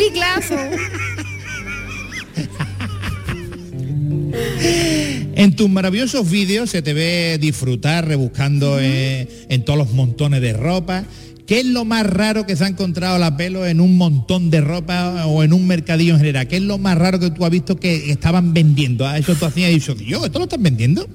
[5.37, 10.53] En tus maravillosos vídeos se te ve disfrutar rebuscando eh, en todos los montones de
[10.55, 11.05] ropa.
[11.47, 14.61] ¿Qué es lo más raro que se ha encontrado la pelo en un montón de
[14.61, 16.49] ropa o en un mercadillo en general?
[16.49, 19.07] ¿Qué es lo más raro que tú has visto que estaban vendiendo?
[19.07, 21.07] A eso tú hacías y dicho, Dios, ¿esto lo están vendiendo?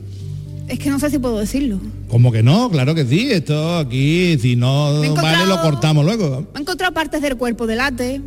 [0.70, 1.82] Es que no sé si puedo decirlo.
[2.08, 3.30] Como que no, claro que sí.
[3.30, 6.48] Esto aquí, si no vale, lo cortamos luego.
[6.54, 8.22] Me he encontrado partes del cuerpo de late.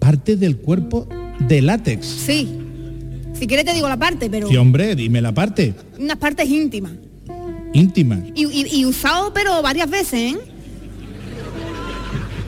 [0.00, 2.04] Partes del cuerpo de látex.
[2.04, 2.48] Sí.
[3.38, 6.92] Si quieres te digo la parte, pero Sí, hombre, dime la parte unas partes íntimas.
[7.72, 8.20] íntima.
[8.34, 10.36] Y, y- y usado, pero varias veces, ¿eh?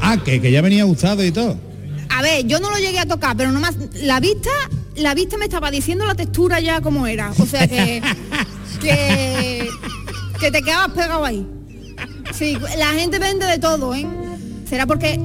[0.09, 1.59] Ah, que, que ya venía usado y todo.
[2.11, 4.51] A ver, yo no lo llegué a tocar, pero nomás la vista,
[4.97, 7.33] la vista me estaba diciendo la textura ya como era.
[7.39, 8.01] O sea que,
[8.81, 9.69] que,
[10.39, 11.45] que te quedabas pegado ahí.
[12.33, 14.07] Sí, la gente vende de todo, ¿eh?
[14.69, 15.19] Será porque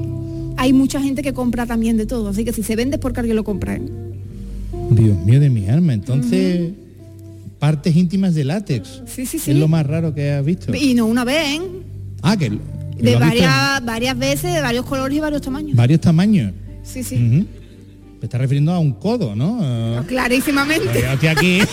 [0.57, 3.19] hay mucha gente que compra también de todo, así que si se vende es porque
[3.19, 3.75] alguien lo compra.
[3.75, 3.81] ¿eh?
[4.89, 5.93] Dios mío de mi alma.
[5.93, 6.71] Entonces,
[7.59, 9.03] partes íntimas de látex.
[9.05, 9.51] Sí, sí, sí.
[9.51, 10.73] Es lo más raro que has visto.
[10.75, 11.61] Y no una vez, ¿eh?
[12.21, 12.51] Ah, que
[13.01, 15.75] De varias, varias veces, de varios colores y varios tamaños.
[15.75, 16.53] varios tamaños.
[16.83, 17.15] Sí, sí.
[17.15, 17.45] Ujú.
[18.19, 20.03] Te está refiriendo a un codo, ¿no?
[20.07, 20.99] Clarísimamente.
[21.11, 21.59] Estoy aquí.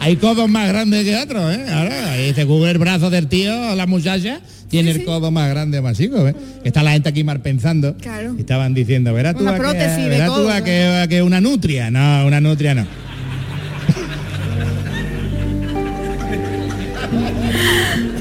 [0.00, 1.64] Hay codos más grandes que otros, ¿eh?
[1.70, 5.48] Ahora, ahí se cubre el brazo del tío, la muchacha, tiene Sí, el codo más
[5.48, 6.34] grande, más chico, ¿eh?
[6.64, 7.96] Está la gente aquí mal pensando.
[7.98, 8.34] Claro.
[8.36, 10.64] Y estaban diciendo, verás tú, Una a que, prótesis de verás tú codo, a ¿no?
[10.64, 11.90] que, a que una nutria.
[11.92, 12.84] No, una nutria no.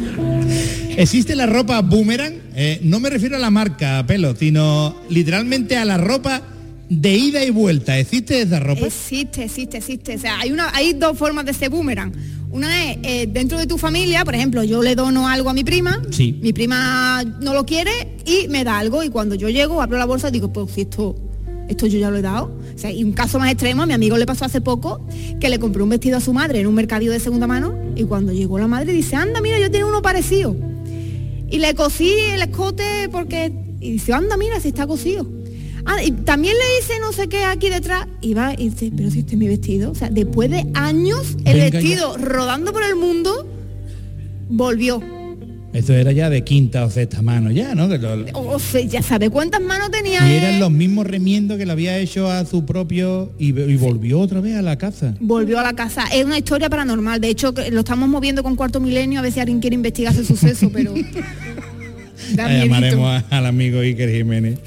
[1.04, 2.36] ¿Existe la ropa boomerang?
[2.56, 6.42] Eh, no me refiero a la marca pelo, sino literalmente a la ropa
[6.90, 8.00] de ida y vuelta.
[8.00, 8.86] ¿Existe esa ropa?
[8.86, 10.16] Existe, existe, existe.
[10.16, 12.14] O sea, hay, una, hay dos formas de ser boomerang.
[12.52, 15.66] Una es eh, dentro de tu familia, por ejemplo, yo le dono algo a mi
[15.66, 16.40] prima, Sí.
[16.42, 17.92] mi prima no lo quiere
[18.26, 20.82] y me da algo y cuando yo llego, abro la bolsa y digo, pues si
[20.82, 21.18] esto,
[21.68, 22.58] esto yo ya lo he dado.
[22.74, 25.06] O sea, y un caso más extremo, a mi amigo le pasó hace poco
[25.42, 28.06] que le compró un vestido a su madre en un mercadillo de segunda mano y
[28.06, 30.56] cuando llegó la madre dice, anda, mira, yo tengo uno parecido.
[31.54, 33.54] Y le cosí el escote porque...
[33.80, 35.24] Y dice, anda, mira, si está cosido.
[35.86, 38.08] Ah, y también le hice no sé qué aquí detrás.
[38.22, 39.92] Y va y dice, pero si este es mi vestido.
[39.92, 41.70] O sea, después de años, el Venga ya.
[41.70, 43.48] vestido rodando por el mundo,
[44.50, 45.00] volvió.
[45.74, 47.90] Eso era ya de quinta o sexta mano ya, ¿no?
[47.90, 50.20] Que lo- O sea, ya sabe cuántas manos tenía.
[50.32, 54.20] y eran los mismos remiendos que le había hecho a su propio y, y volvió
[54.20, 55.16] otra vez a la casa.
[55.20, 56.04] Volvió a la casa.
[56.14, 57.20] Es una historia paranormal.
[57.20, 60.24] De hecho, lo estamos moviendo con cuarto milenio a ver si alguien quiere investigar ese
[60.26, 60.94] suceso, pero.
[62.36, 64.58] Da llamaremos a- al amigo Iker Jiménez.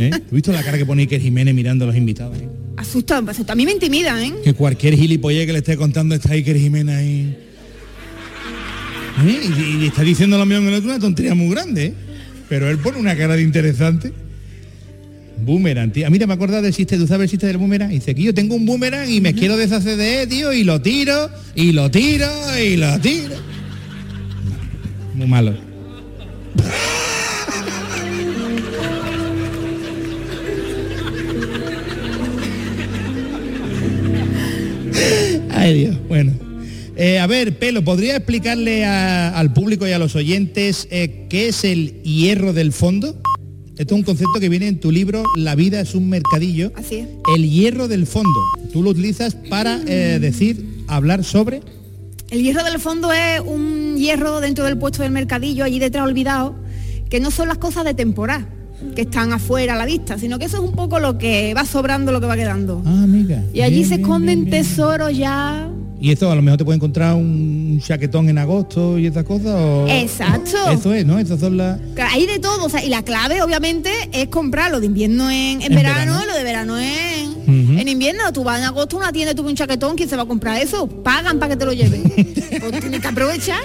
[0.00, 0.10] ¿eh?
[0.28, 2.36] ¿Tú visto la cara que pone Iker Jiménez mirando a los invitados?
[2.76, 3.52] Asusta, asusta.
[3.52, 4.32] A mí me intimidan, ¿eh?
[4.42, 7.38] Que cualquier gilipollez que le esté contando está Iker Jiménez ahí.
[9.22, 9.40] ¿Eh?
[9.78, 11.86] Y, y está diciendo lo mismo en el otro, una tontería muy grande.
[11.86, 11.94] ¿eh?
[12.48, 14.12] Pero él pone una cara de interesante.
[15.44, 16.06] Boomerang, tío.
[16.06, 17.90] Ah, Mira, me acuerdo del chiste, ¿tú sabes el chiste del boomerang?
[17.90, 20.80] Dice que yo tengo un boomerang y me quiero deshacer de él, tío, y lo
[20.80, 22.26] tiro, y lo tiro,
[22.58, 23.34] y lo tiro.
[25.14, 25.54] Muy malo.
[35.50, 36.32] Ay Dios, bueno.
[36.96, 41.48] Eh, a ver, Pelo, ¿podría explicarle a- al público y a los oyentes eh, qué
[41.48, 43.20] es el hierro del fondo?
[43.76, 46.72] Esto es un concepto que viene en tu libro La vida es un mercadillo.
[46.76, 47.08] Así es.
[47.34, 48.30] El hierro del fondo.
[48.72, 51.60] Tú lo utilizas para eh, decir, hablar sobre...
[52.30, 56.54] El hierro del fondo es un hierro dentro del puesto del mercadillo, allí detrás olvidado,
[57.10, 58.48] que no son las cosas de temporada,
[58.96, 61.64] que están afuera a la vista, sino que eso es un poco lo que va
[61.64, 62.82] sobrando, lo que va quedando.
[62.86, 63.42] Ah, amiga.
[63.52, 65.68] Y allí Bien, se bien, esconden bien, tesoros ya.
[66.04, 69.54] Y esto a lo mejor te puede encontrar un chaquetón en agosto y esas cosas.
[69.54, 70.58] o- Exacto.
[70.70, 71.18] Eso es, ¿no?
[71.18, 71.80] Esas son las...
[72.12, 75.62] Hay de todo, o sea, y la clave obviamente es comprar lo de invierno en,
[75.62, 76.26] en En verano, verano.
[76.26, 78.30] lo de verano en, en invierno.
[78.34, 80.26] Tú vas en agosto a una tienda, tú ves un chaquetón, ¿quién se va a
[80.26, 80.86] comprar eso?
[80.86, 82.02] Pagan para que te lo lleven.
[82.60, 83.60] pues tienes que aprovechar.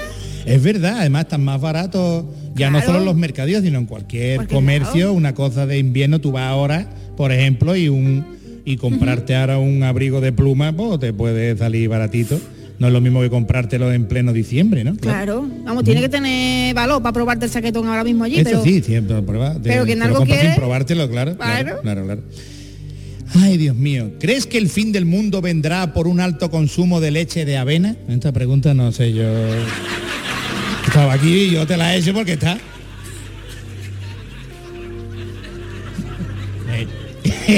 [0.46, 2.24] Es verdad, además están más baratos,
[2.56, 5.14] ya no solo en los mercadillos, sino en cualquier Cualquier comercio, lado.
[5.14, 9.84] una cosa de invierno, tú vas ahora, por ejemplo, y un y comprarte ahora un
[9.84, 12.40] abrigo de pluma, pues te puede salir baratito.
[12.80, 14.96] No es lo mismo que comprártelo en pleno diciembre, ¿no?
[14.96, 18.64] Claro, vamos, tiene que tener valor para probarte el chaquetón ahora mismo allí, Eso pero
[18.64, 19.54] sí, siempre prueba.
[19.56, 21.82] te- pero quien te lo algo compras sin quiere- probártelo, claro, claro, Claro.
[21.82, 22.22] claro, claro.
[23.36, 27.12] Ay, Dios mío, ¿crees que el fin del mundo vendrá por un alto consumo de
[27.12, 27.96] leche de avena?
[28.08, 29.26] Esta pregunta no sé yo.
[30.88, 32.58] Estaba aquí y yo te la he hecho porque está.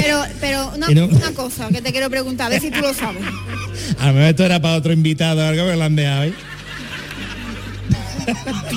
[0.00, 2.80] Pero, pero una, Y no- una cosa que te quiero preguntar, a ver si tú
[2.80, 3.22] lo sabes.
[3.98, 6.34] A lo mejor esto era para otro invitado algo que lo han dejado ahí.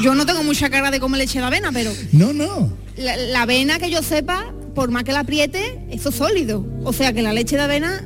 [0.03, 2.71] Yo no tengo mucha cara de comer leche de avena, pero No, no.
[2.97, 6.65] la, la avena que yo sepa, por más que la apriete, eso es sólido.
[6.83, 8.03] O sea que la leche de avena,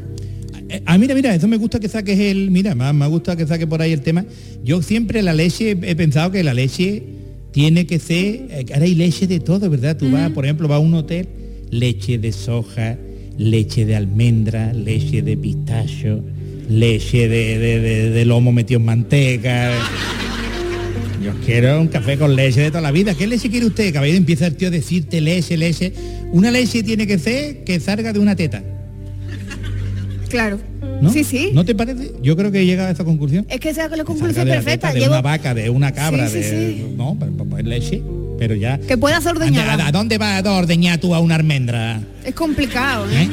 [0.71, 2.51] Eh, Ah, mira, mira, eso me gusta que saques el.
[2.51, 4.23] Mira, más me gusta que saques por ahí el tema.
[4.63, 7.01] Yo siempre la leche, he pensado que la leche
[7.51, 8.45] tiene que ser.
[8.51, 9.97] eh, Ahora hay leche de todo, ¿verdad?
[9.97, 11.27] Tú vas, por ejemplo, vas a un hotel,
[11.71, 12.97] leche de soja,
[13.37, 16.21] leche de almendra, leche de pistacho,
[16.69, 19.71] leche de, de- de- de lomo metido en manteca.
[21.23, 23.13] Yo quiero un café con leche de toda la vida.
[23.13, 23.93] ¿Qué leche quiere usted?
[23.93, 25.93] Caballero, empieza el tío a decirte leche, leche.
[26.31, 28.63] Una leche tiene que ser que salga de una teta.
[30.29, 30.59] claro.
[31.01, 31.11] ¿No?
[31.13, 31.51] Sí, sí.
[31.53, 32.11] ¿No te parece?
[32.21, 33.45] Yo creo que llega a esa conclusión.
[33.49, 34.91] Es que esa es la conclusión perfecta.
[34.93, 36.49] de Llevo- una vaca, de una cabra, Sí, sí, de.
[36.73, 36.85] sí.
[36.97, 38.01] No, pero, pero, pues leche.
[38.39, 38.79] Pero ya.
[38.79, 42.01] que pueda ser ¿A, dónde vas a ordeñar tú a una almendra?
[42.23, 43.23] Es complicado, ¿eh?
[43.23, 43.29] ¿Eh?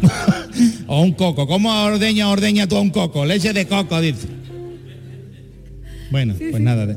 [0.86, 1.48] o un coco.
[1.48, 3.26] ¿Cómo ordeña, ordeña tú a un coco?
[3.26, 4.28] Leche de coco, dice.
[6.12, 6.86] Bueno, pues nada.
[6.86, 6.96] de-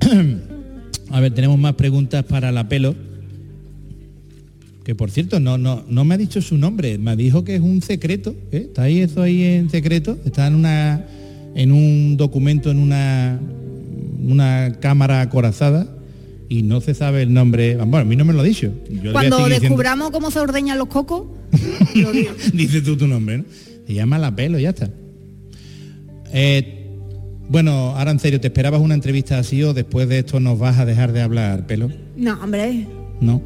[1.10, 2.94] a ver, tenemos más preguntas para la pelo.
[4.84, 7.62] Que por cierto, no, no, no me ha dicho su nombre, me dijo que es
[7.62, 8.34] un secreto.
[8.52, 8.66] ¿eh?
[8.66, 11.06] Está ahí eso ahí en secreto, está en una
[11.54, 13.40] en un documento, en una
[14.20, 15.93] una cámara acorazada
[16.48, 17.76] y no se sabe el nombre.
[17.76, 18.72] Bueno, a mí no me lo ha dicho.
[19.02, 21.24] Yo Cuando diciendo- descubramos cómo se ordeñan los cocos,
[21.94, 22.30] lo digo.
[22.52, 23.44] Dice tú tu nombre, ¿no?
[23.86, 24.90] Se llama La Pelo, ya está.
[26.32, 26.80] Eh,
[27.48, 30.78] bueno, ahora en serio, ¿te esperabas una entrevista así o después de esto nos vas
[30.78, 31.90] a dejar de hablar, Pelo?
[32.16, 32.86] No, hombre,
[33.20, 33.42] No.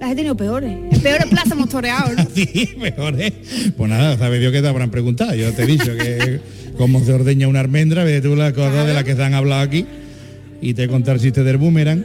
[0.00, 0.70] las he tenido peores.
[0.92, 2.26] En peores plazas hemos toreado, ¿no?
[2.34, 3.32] Sí, mejor es.
[3.76, 5.34] Pues nada, sabe Dios que te habrán preguntado.
[5.34, 6.40] Yo te he dicho que
[6.76, 9.62] cómo se ordeña una almendra, ve tú las cosas de las que se han hablado
[9.62, 9.86] aquí
[10.60, 12.04] y te he contado el chiste del boomerang.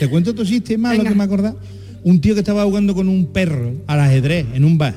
[0.00, 1.54] Te cuento otro chiste más, lo que me acordás.
[2.04, 4.94] Un tío que estaba jugando con un perro al ajedrez en un bar.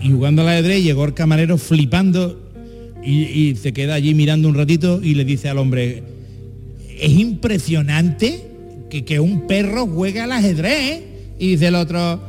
[0.00, 2.40] Y jugando al ajedrez llegó el camarero flipando
[3.04, 6.02] y, y se queda allí mirando un ratito y le dice al hombre,
[6.98, 8.42] es impresionante
[8.88, 10.92] que, que un perro juegue al ajedrez.
[10.92, 11.02] ¿eh?".
[11.38, 12.22] Y dice el otro,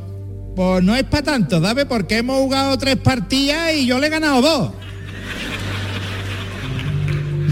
[0.54, 1.86] pues no es para tanto, ¿sabes?
[1.86, 4.72] Porque hemos jugado tres partidas y yo le he ganado dos.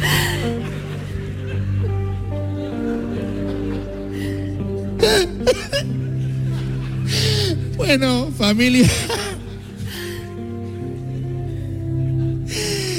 [7.76, 8.88] bueno, familia.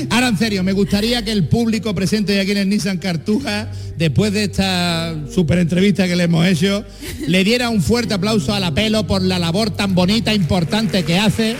[0.09, 4.43] Arancel serio, me gustaría que el público presente aquí en el Nissan Cartuja, después de
[4.43, 6.83] esta super entrevista que le hemos hecho,
[7.27, 11.17] le diera un fuerte aplauso a la pelo por la labor tan bonita, importante que
[11.17, 11.55] hace.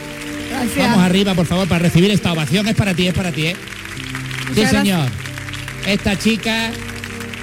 [0.49, 0.77] Gracias.
[0.77, 2.67] Vamos arriba, por favor, para recibir esta ovación.
[2.67, 3.55] Es para ti, es para ti, ¿eh?
[4.53, 5.07] Sí, señor.
[5.87, 6.71] Esta chica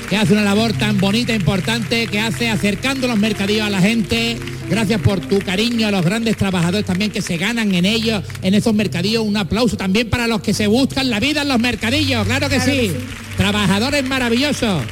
[0.08, 4.38] que hace una labor tan bonita, importante, que hace acercando los mercadillos a la gente.
[4.70, 8.54] Gracias por tu cariño a los grandes trabajadores también que se ganan en ellos, en
[8.54, 9.24] esos mercadillos.
[9.24, 12.26] Un aplauso también para los que se buscan la vida en los mercadillos.
[12.26, 12.78] Claro que, Claro sí.
[12.78, 12.96] que sí.
[13.36, 14.82] Trabajadores maravillosos.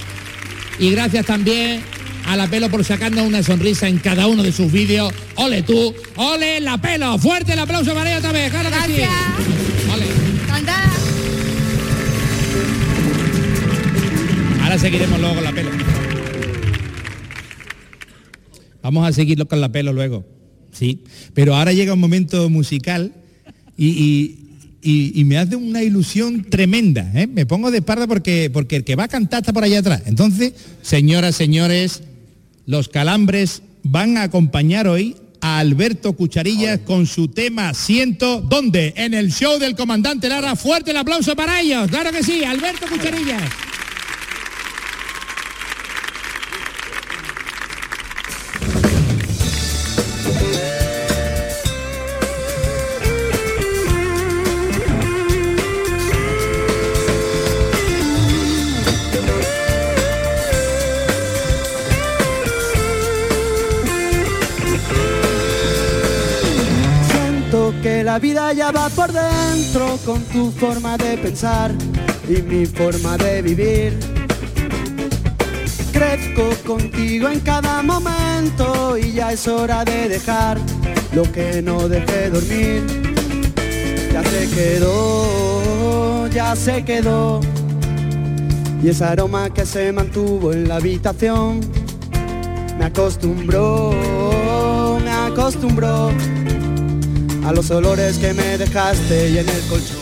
[0.79, 1.81] Y gracias también
[2.26, 5.12] a la pelo por sacarnos una sonrisa en cada uno de sus vídeos.
[5.37, 7.18] Ole tú, ole la pelo.
[7.18, 8.50] Fuerte el aplauso para ella otra vez.
[8.50, 9.02] Claro que sí.
[9.92, 11.06] Ole.
[14.66, 15.70] Ahora seguiremos luego con la pelo.
[18.83, 20.24] Vamos a seguirlo con la pelo luego.
[20.72, 21.05] Sí.
[21.35, 23.12] Pero ahora llega un momento musical
[23.76, 24.38] y, y-
[24.83, 27.09] y- y me hace una ilusión tremenda.
[27.14, 27.29] ¿eh?
[27.29, 30.02] Me pongo de espalda porque, porque el que va a cantar está por allá atrás.
[30.07, 30.52] Entonces,
[30.83, 32.02] señoras, señores,
[32.66, 38.94] los calambres van a acompañar hoy a Alberto Cucharillas con su tema Siento, ¿dónde?
[38.96, 40.57] En el show del comandante Lara.
[40.57, 41.87] Fuerte el aplauso para ellos.
[41.88, 43.42] Claro que sí, Alberto Cucharillas.
[68.16, 71.70] La vida ya va por dentro con tu forma de pensar
[72.26, 73.98] y mi forma de vivir.
[75.92, 80.57] Crezco contigo en cada momento y ya es hora de dejar
[81.12, 82.87] lo que no dejé dormir.
[84.11, 87.40] Ya se quedó, ya se quedó.
[88.83, 91.61] Y ese aroma que se mantuvo en la habitación
[92.79, 93.92] me acostumbró,
[95.05, 96.11] me acostumbró
[97.47, 99.97] a los olores que me dejaste y en el colchón.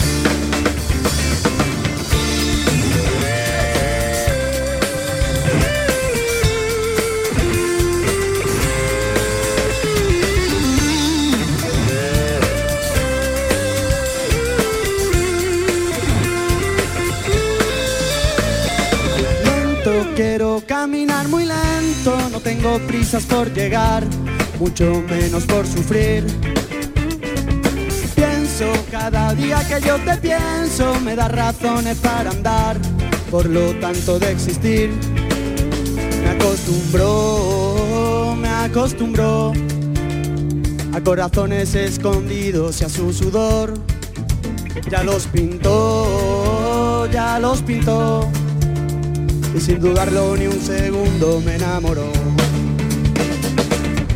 [19.44, 24.02] Lento, quiero caminar muy lento, no tengo prisas por llegar,
[24.58, 26.24] mucho menos por sufrir.
[28.90, 32.76] Cada día que yo te pienso, me da razones para andar,
[33.30, 34.90] por lo tanto de existir.
[36.22, 39.52] Me acostumbró, me acostumbró
[40.92, 43.74] a corazones escondidos y a su sudor.
[44.90, 48.28] Ya los pintó, ya los pintó
[49.54, 52.10] y sin dudarlo ni un segundo me enamoró.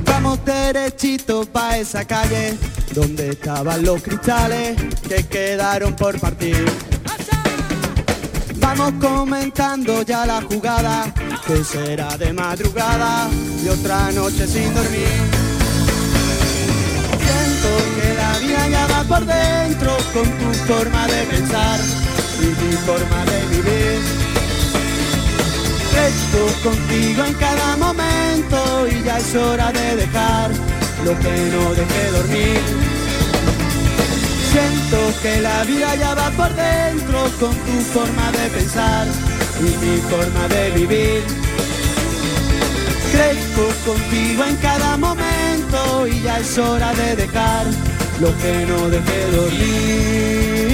[0.05, 2.57] Vamos derechito pa' esa calle
[2.99, 4.77] donde estaban los cristales
[5.09, 6.65] que quedaron por partir.
[8.57, 11.15] Vamos comentando ya la jugada
[11.47, 13.29] que será de madrugada
[13.65, 15.17] y otra noche sin dormir.
[17.25, 21.79] Siento que la vida ya va por dentro con tu forma de pensar
[22.43, 24.01] y mi forma de vivir.
[25.93, 30.51] Crezco contigo en cada momento y ya es hora de dejar
[31.05, 32.61] lo que no dejé dormir.
[34.53, 39.07] Siento que la vida ya va por dentro con tu forma de pensar
[39.61, 41.23] y mi forma de vivir.
[43.13, 47.67] Crezco contigo en cada momento y ya es hora de dejar
[48.21, 50.69] lo que no dejé dormir.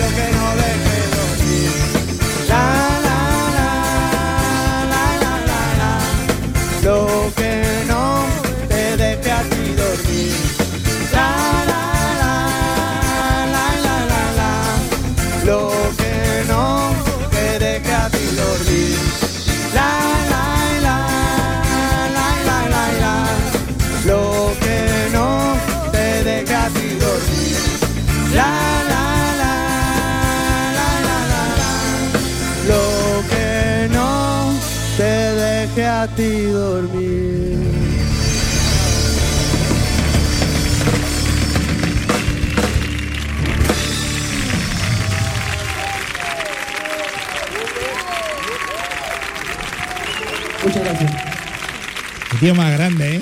[0.00, 1.70] Lo que no dejé dormir.
[2.48, 2.64] La,
[3.06, 3.20] la,
[3.58, 3.70] la,
[4.92, 5.92] la, la, la, la.
[6.84, 6.98] Lo
[7.36, 7.51] que
[36.02, 37.58] a ti dormir.
[50.64, 51.12] Muchas gracias.
[52.30, 53.20] Qué tío más grande, ¿eh?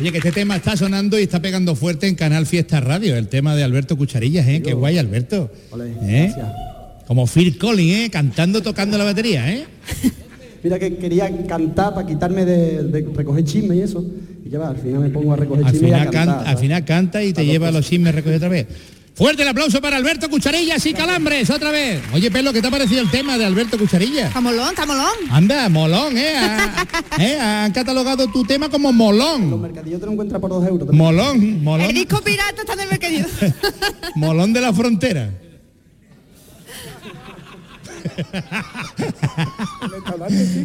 [0.00, 3.28] Oye, que este tema está sonando y está pegando fuerte en Canal Fiesta Radio, el
[3.28, 4.62] tema de Alberto Cucharillas, ¿eh?
[4.62, 5.52] Qué guay, Alberto.
[5.72, 6.32] Ole, ¿Eh?
[6.34, 6.67] gracias.
[7.08, 8.10] Como Phil Collins, ¿eh?
[8.10, 9.66] Cantando, tocando la batería, ¿eh?
[10.62, 14.04] Mira que quería cantar para quitarme de, de recoger chisme y eso.
[14.44, 16.36] Y ya va, al final me pongo a recoger Al chisme y a final, cantar.
[16.36, 17.80] canta, al final canta y te lleva cosas.
[17.80, 18.66] los chismes recoge otra vez.
[19.14, 22.00] Fuerte el aplauso para Alberto Cucharillas y Calambres, otra vez.
[22.12, 24.28] Oye, Pelo, ¿qué te ha parecido el tema de Alberto Cucharillas?
[24.28, 25.06] Está molón, está molón.
[25.30, 26.34] Anda, molón, ¿eh?
[26.36, 26.86] Ha-
[27.18, 27.38] ¿eh?
[27.40, 29.60] Han catalogado tu tema como Los molón.
[29.60, 30.86] mercadillos te lo encuentras por dos euros.
[30.86, 30.98] también.
[31.04, 33.24] Molón, El molón, disco pirata está en el mercadillo.
[34.14, 35.30] molón de la frontera.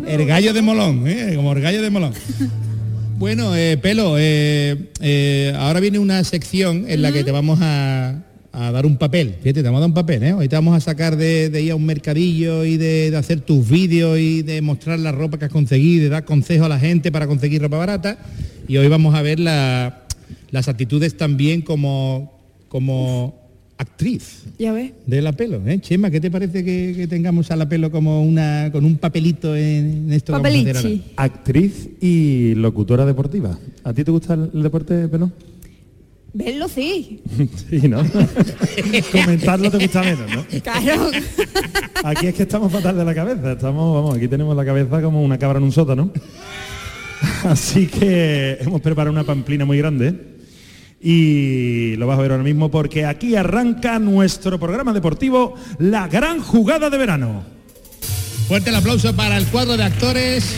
[0.07, 1.33] El gallo de Molón, ¿eh?
[1.35, 2.13] como el gallo de Molón.
[3.17, 8.71] Bueno, eh, Pelo, eh, ahora viene una sección en la que te vamos a, a
[8.71, 9.35] dar un papel.
[9.41, 10.33] Fíjate, te vamos a dar un papel, ¿eh?
[10.33, 13.41] Hoy te vamos a sacar de, de ir a un mercadillo y de, de hacer
[13.41, 16.79] tus vídeos y de mostrar la ropa que has conseguido, de dar consejos a la
[16.79, 18.17] gente para conseguir ropa barata.
[18.67, 19.99] Y hoy vamos a ver la-
[20.51, 23.42] las actitudes también como, como
[23.83, 24.91] actriz ya ves.
[25.05, 25.79] de la pelo, ¿eh?
[25.79, 29.55] Chema, ¿qué te parece que, que tengamos a la pelo como una con un papelito
[29.55, 30.81] en, en esto que vamos a hacer ahora?
[30.81, 31.11] Papelichi.
[31.15, 33.57] Actriz y locutora deportiva.
[33.83, 35.31] ¿A ti te gusta el, el deporte, Pelo?
[36.33, 37.21] Verlo sí.
[37.69, 38.01] Sí, ¿no?
[39.11, 40.43] Comentarlo te gusta menos, ¿no?
[40.61, 41.11] Claro.
[42.03, 43.51] Aquí es que estamos fatal de la cabeza.
[43.51, 46.11] Estamos, vamos, aquí tenemos la cabeza como una cabra en un sótano.
[47.43, 50.32] Así que hemos preparado una pamplina muy grande.
[51.05, 56.39] Y lo vas a ver ahora mismo porque aquí arranca nuestro programa deportivo La Gran
[56.39, 57.43] Jugada de Verano.
[58.47, 60.57] Fuerte el aplauso para el cuadro de actores.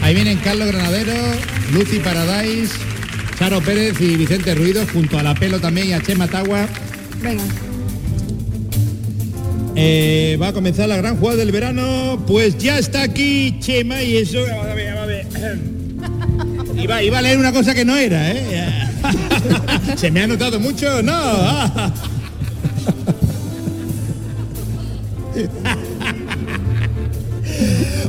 [0.00, 1.12] Ahí vienen Carlos Granadero,
[1.72, 2.72] Lucy Paradise,
[3.36, 6.68] Charo Pérez y Vicente Ruido, junto a la pelo también y a Chema Tagua.
[7.20, 7.42] Venga.
[9.74, 12.22] Eh, va a comenzar la gran jugada del verano.
[12.28, 14.38] Pues ya está aquí Chema y eso.
[14.48, 15.26] Vamos a ver, vamos a ver.
[16.80, 18.79] Iba, iba a leer una cosa que no era, ¿eh?
[19.96, 21.12] Se me ha notado mucho, no.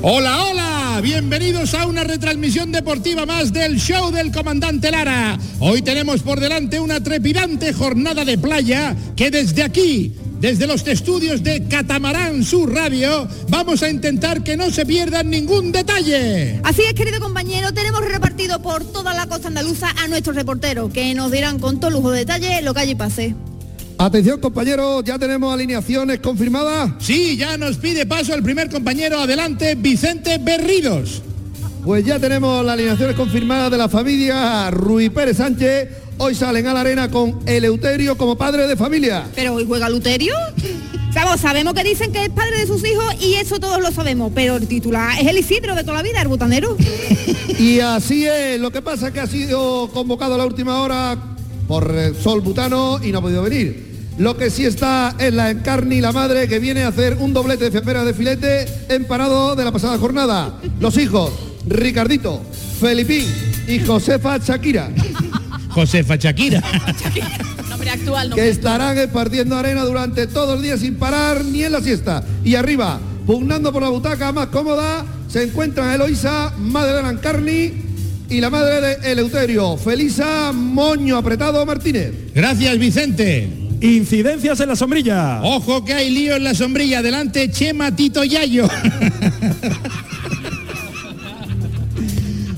[0.04, 5.38] Hola, hola, bienvenidos a una retransmisión deportiva más del show del comandante Lara.
[5.60, 11.44] Hoy tenemos por delante una trepidante jornada de playa que desde aquí, desde los estudios
[11.44, 16.60] de Catamarán Sur Radio, vamos a intentar que no se pierdan ningún detalle.
[16.64, 21.14] Así es, querido compañero, tenemos repartido por toda la costa andaluza a nuestros reporteros, que
[21.14, 23.36] nos dirán con todo lujo de detalle lo que allí pase.
[24.00, 26.94] Atención compañeros, ya tenemos alineaciones confirmadas.
[26.98, 31.22] Sí, ya nos pide paso el primer compañero adelante, Vicente Berridos.
[31.86, 36.01] Pues ya tenemos las alineaciones confirmadas de la familia Rui Pérez Sánchez.
[36.24, 39.26] Hoy salen a la arena con Eleuterio como padre de familia.
[39.34, 40.36] Pero hoy juega Luterio.
[41.16, 44.32] Vamos, sabemos que dicen que es padre de sus hijos y eso todos lo sabemos,
[44.36, 46.78] pero el titular es el Isidro de toda la vida, el butanero.
[47.58, 51.18] Y así es, lo que pasa es que ha sido convocado a la última hora
[51.68, 51.92] por
[52.22, 54.12] Sol Butano y no ha podido venir.
[54.20, 57.66] Lo que sí está es la Encarni, la madre, que viene a hacer un doblete
[57.66, 60.60] de fepera de filete empanado de la pasada jornada.
[60.80, 61.32] Los hijos,
[61.66, 62.44] Ricardito,
[62.80, 63.26] Felipín
[63.68, 64.92] y Josefa Shakira.
[65.72, 66.62] Josefa Shakira.
[67.70, 71.82] Nombre actual, que estarán esparciendo arena durante todo el día sin parar ni en la
[71.82, 72.24] siesta.
[72.44, 77.74] Y arriba, pugnando por la butaca más cómoda, se encuentran Eloisa, madre de Lancarni,
[78.30, 82.14] y la madre de Eleuterio, Felisa Moño Apretado Martínez.
[82.34, 83.50] Gracias, Vicente.
[83.82, 85.42] Incidencias en la sombrilla.
[85.44, 87.00] Ojo que hay lío en la sombrilla.
[87.00, 88.70] Adelante, Chema Tito Yayo.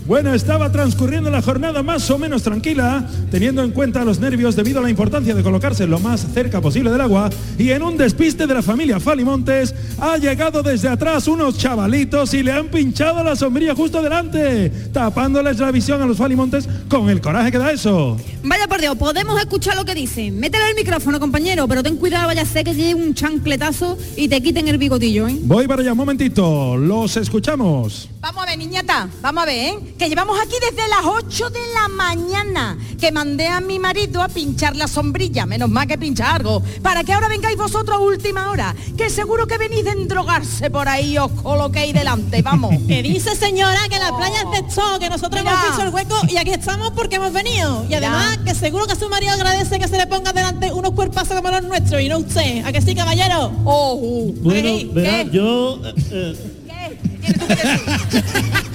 [0.06, 4.80] Bueno, estaba transcurriendo la jornada más o menos tranquila, teniendo en cuenta los nervios debido
[4.80, 8.45] a la importancia de colocarse lo más cerca posible del agua y en un despiste
[8.45, 13.38] de la familia Falimontes ha llegado desde atrás unos chavalitos y le han pinchado la
[13.38, 18.18] sombrilla justo delante, tapándoles la visión a los Falimontes con el coraje que da eso.
[18.43, 20.38] Vaya por Dios, podemos escuchar lo que dicen.
[20.38, 24.28] Métele el micrófono, compañero, pero ten cuidado, vaya a ser que llegue un chancletazo y
[24.28, 25.38] te quiten el bigotillo, ¿eh?
[25.43, 28.10] Voy para allá un momentito, los escuchamos.
[28.20, 29.93] Vamos a ver, niñata, vamos a ver, ¿eh?
[29.98, 34.28] Que llevamos aquí desde las 8 de la mañana, que mandé a mi marido a
[34.28, 38.50] pinchar la sombrilla, menos mal que pincha algo, para que ahora vengáis vosotros a última
[38.50, 42.74] hora, que seguro que venís de endrogarse por ahí, os coloquéis delante, vamos.
[42.88, 45.54] Que dice señora que la playa es de esto, que nosotros Mira.
[45.54, 47.86] hemos visto el hueco y aquí estamos porque hemos venido.
[47.89, 51.36] Y además que seguro que su marido agradece que se le ponga delante unos cuerpazos
[51.38, 52.66] como los nuestros y no usted.
[52.66, 53.52] ¿A que sí, caballero?
[53.64, 54.34] Oh, uh.
[54.41, 54.89] Bueno, ¿Qué?
[54.91, 55.80] verá, yo...
[56.12, 56.36] eh,
[56.68, 57.00] ¿Qué?
[57.22, 57.82] ¿Tienes tú que decir?
[58.12, 58.72] ¿Qué,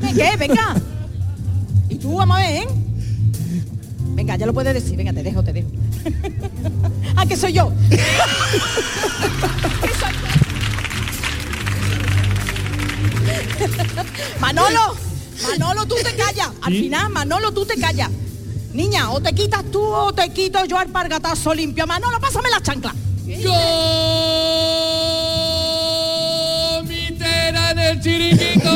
[0.00, 0.36] ¿Qué?
[0.38, 0.76] Venga.
[1.88, 2.66] Y tú, vamos a ver, ¿eh?
[4.14, 4.96] Venga, ya lo puedes decir.
[4.96, 5.68] Venga, te dejo, te dejo.
[7.16, 7.72] ah, que soy yo.
[7.90, 10.20] Que soy yo.
[14.40, 14.96] Manolo,
[15.48, 16.48] Manolo, tú te callas.
[16.62, 16.80] Al ¿Sí?
[16.80, 18.10] final, Manolo, tú te callas.
[18.72, 21.86] Niña, o te quitas tú o te quito yo alpargatazo limpio.
[21.86, 22.94] Manolo, pásame la chancla.
[27.98, 28.72] Chiringuito.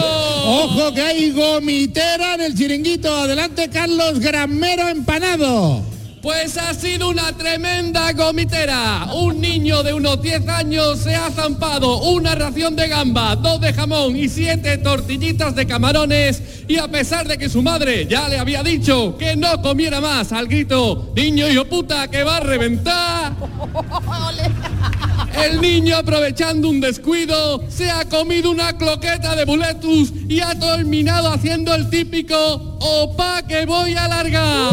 [0.47, 3.15] Ojo que hay gomitera en el chiringuito.
[3.15, 5.95] Adelante Carlos Gramero empanado.
[6.25, 9.09] Pues ha sido una tremenda gomitera.
[9.13, 13.75] Un niño de unos 10 años se ha zampado una ración de gamba, dos de
[13.75, 16.43] jamón y siete tortillitas de camarones.
[16.67, 20.33] Y a pesar de que su madre ya le había dicho que no comiera más
[20.33, 23.35] al grito, niño hijo puta que va a reventar.
[25.43, 31.29] El niño aprovechando un descuido se ha comido una cloqueta de buletus y ha terminado
[31.29, 32.37] haciendo el típico
[32.81, 34.73] opa que voy a largar.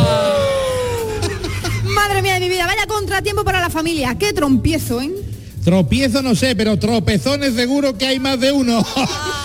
[1.84, 4.18] Madre mía de mi vida, vaya contratiempo para la familia.
[4.18, 5.12] Qué trompiezo, ¿eh?
[5.64, 8.86] Tropiezo no sé, pero tropezones seguro que hay más de uno.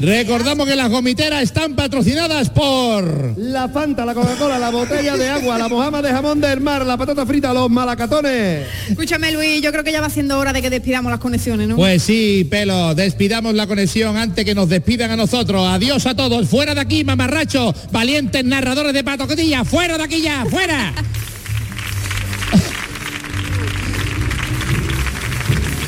[0.00, 3.34] Recordamos que las gomiteras están patrocinadas por...
[3.38, 6.96] La Fanta, la Coca-Cola, la botella de agua, la mojama de jamón del mar, la
[6.96, 8.66] patata frita, los malacatones.
[8.88, 11.76] Escúchame, Luis, yo creo que ya va siendo hora de que despidamos las conexiones, ¿no?
[11.76, 15.66] Pues sí, pelo, despidamos la conexión antes que nos despidan a nosotros.
[15.66, 20.44] Adiós a todos, fuera de aquí, mamarracho, valientes narradores de patocotilla, fuera de aquí ya,
[20.44, 20.92] fuera.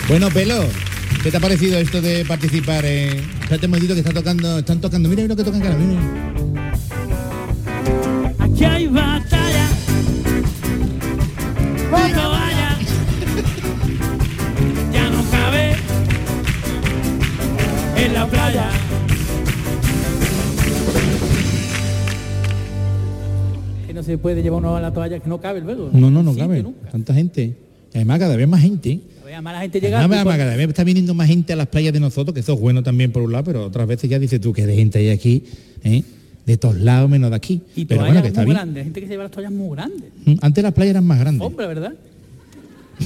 [0.09, 0.64] Bueno, pelo,
[1.27, 3.18] ¿qué te ha parecido esto de participar en...
[3.18, 6.01] Espérate un momentito que está tocando, están tocando, mira lo que tocan cara, mira.
[8.39, 9.68] Aquí hay batalla.
[11.91, 12.79] No vaya.
[14.93, 15.74] Ya no cabe
[17.97, 18.70] en la playa.
[23.89, 25.91] Que no se puede llevar uno a la toalla que no cabe luego.
[25.93, 26.62] No, no, no cabe.
[26.62, 26.89] nunca.
[26.89, 27.57] Tanta gente.
[27.93, 29.01] Además cada vez más gente.
[29.37, 31.66] Además la gente llega Además, tipo- además, cada vez está viniendo más gente a las
[31.68, 34.18] playas de nosotros, que eso es bueno también por un lado, pero otras veces ya
[34.18, 35.45] dices tú que de gente hay aquí,
[35.84, 36.03] ¿eh?
[36.47, 37.61] de todos lados menos de aquí.
[37.74, 38.57] y pero bueno, que está muy bien.
[38.57, 40.11] grandes, gente que se lleva las toallas muy grandes.
[40.24, 41.47] Mm, Antes las playas eran más grandes.
[41.47, 41.93] Hombre, ¿verdad?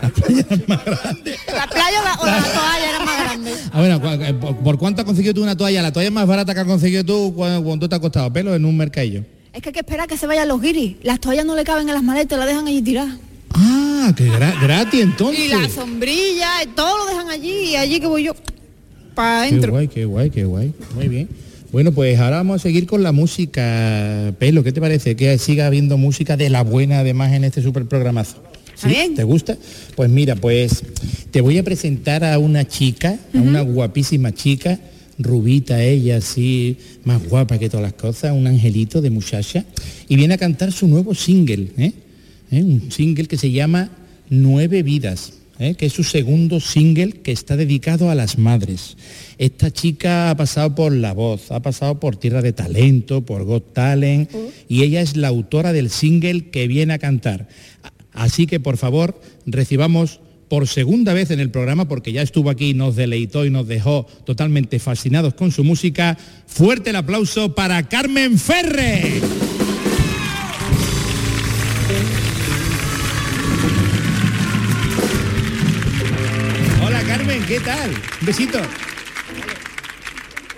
[0.00, 3.70] La playa o la, o la toalla eran más grandes.
[4.28, 5.82] Eh, ¿por, por cuánto has conseguido tú una toalla?
[5.82, 8.64] La toalla más barata que has conseguido tú, ¿cu- ¿cuánto te ha costado pelo en
[8.64, 9.24] un mercadillo?
[9.52, 10.96] Es que hay que esperar a que se vayan los guiris.
[11.02, 13.14] Las toallas no le caben en las maletas, las dejan allí tiradas.
[14.08, 15.44] Ah, que gra- gratis entonces.
[15.44, 18.34] Y la sombrilla, y todo lo dejan allí y allí que voy yo
[19.14, 19.72] para Qué adentro.
[19.72, 20.72] guay, qué guay, qué guay.
[20.94, 21.28] Muy bien.
[21.72, 24.32] Bueno, pues ahora vamos a seguir con la música.
[24.38, 25.16] Pelo, ¿qué te parece?
[25.16, 28.42] Que siga habiendo música de la buena además en este super programazo.
[28.74, 29.12] ¿Sí?
[29.14, 29.58] ¿Te gusta?
[29.96, 30.82] Pues mira, pues
[31.32, 34.78] te voy a presentar a una chica, a una guapísima chica,
[35.18, 39.64] rubita ella, así, más guapa que todas las cosas, un angelito de muchacha,
[40.08, 41.92] y viene a cantar su nuevo single, ¿eh?
[42.50, 42.62] ¿Eh?
[42.62, 43.90] un single que se llama
[44.30, 45.34] Nueve Vidas.
[45.58, 45.74] ¿eh?
[45.74, 48.96] que es su segundo single que está dedicado a las madres.
[49.38, 53.72] Esta chica ha pasado por La Voz, ha pasado por Tierra de Talento, por Got
[53.72, 54.30] Talent,
[54.68, 57.48] y ella es la autora del single que viene a cantar.
[58.12, 62.72] Así que por favor recibamos por segunda vez en el programa, porque ya estuvo aquí,
[62.72, 68.38] nos deleitó y nos dejó totalmente fascinados con su música, fuerte el aplauso para Carmen
[68.38, 69.20] Ferre.
[77.58, 77.90] ¿Qué tal?
[78.20, 78.58] Un besito.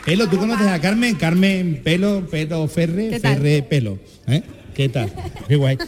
[0.05, 1.15] Pelo, ¿tú conoces a Carmen?
[1.15, 3.99] Carmen, pelo, pelo, ferre, ferre, pelo.
[4.27, 4.43] ¿eh?
[4.75, 5.13] ¿Qué tal?
[5.47, 5.79] Qué guay.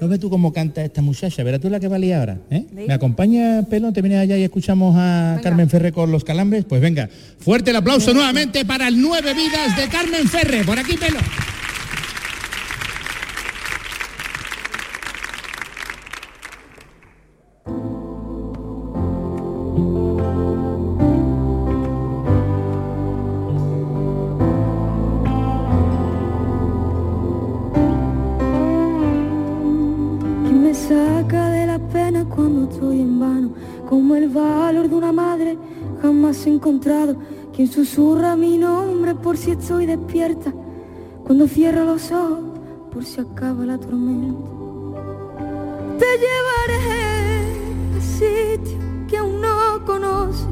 [0.00, 1.42] ¿No ves tú cómo canta esta muchacha?
[1.42, 2.38] Verás tú la que valía ahora.
[2.50, 2.64] ¿eh?
[2.72, 3.92] ¿Me acompaña, pelo?
[3.92, 6.64] ¿Te vienes allá y escuchamos a Carmen Ferre con los calambres?
[6.64, 7.08] Pues venga,
[7.38, 10.64] fuerte el aplauso nuevamente para el Nueve Vidas de Carmen Ferre.
[10.64, 11.18] Por aquí, pelo.
[30.74, 33.50] Saca de la pena cuando estoy en vano,
[33.88, 35.58] como el valor de una madre
[36.00, 37.16] jamás he encontrado,
[37.54, 40.52] quien susurra mi nombre por si estoy despierta,
[41.24, 42.58] cuando cierro los ojos
[42.92, 44.50] por si acaba la tormenta.
[45.98, 46.80] Te llevaré
[47.96, 50.46] a sitio que aún no conoces,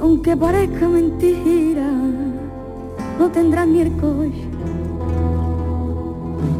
[0.00, 1.90] aunque parezca mentira,
[3.18, 4.48] no tendrás el coche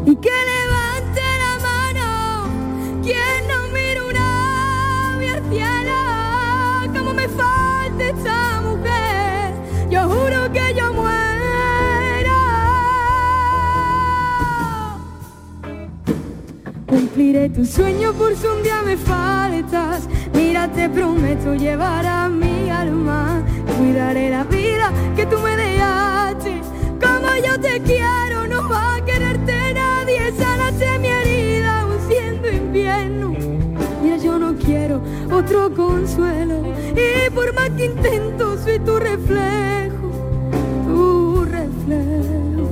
[0.05, 0.58] y que levante
[17.19, 20.07] cumpliré tu sueño por si un día me faltas.
[20.33, 23.43] Mira te prometo llevar a mi alma.
[23.77, 25.98] Cuidaré la vida que tú me dejaste.
[35.31, 36.55] Otro consuelo.
[36.95, 40.11] Y por más que intento, soy tu reflejo,
[40.87, 42.67] tu reflejo.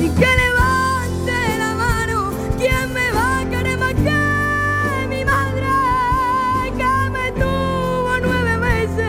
[0.00, 5.66] Y que levante la mano, ¿quién me va a querer más que mi madre?
[6.76, 9.06] Que me tuvo nueve meses.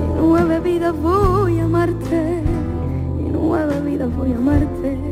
[0.00, 2.42] Y nueve vidas voy a amarte.
[3.20, 5.03] Y nueve vidas voy a amarte.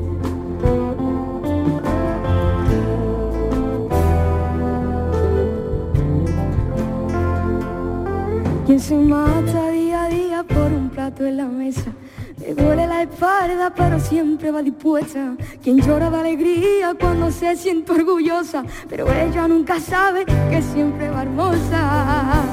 [8.93, 11.91] Se mata día a día por un plato en la mesa.
[12.39, 15.35] Le duele la espalda, pero siempre va dispuesta.
[15.63, 21.23] Quien llora de alegría cuando se siente orgullosa, pero ella nunca sabe que siempre va
[21.23, 22.45] hermosa.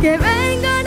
[0.00, 0.81] Que vengan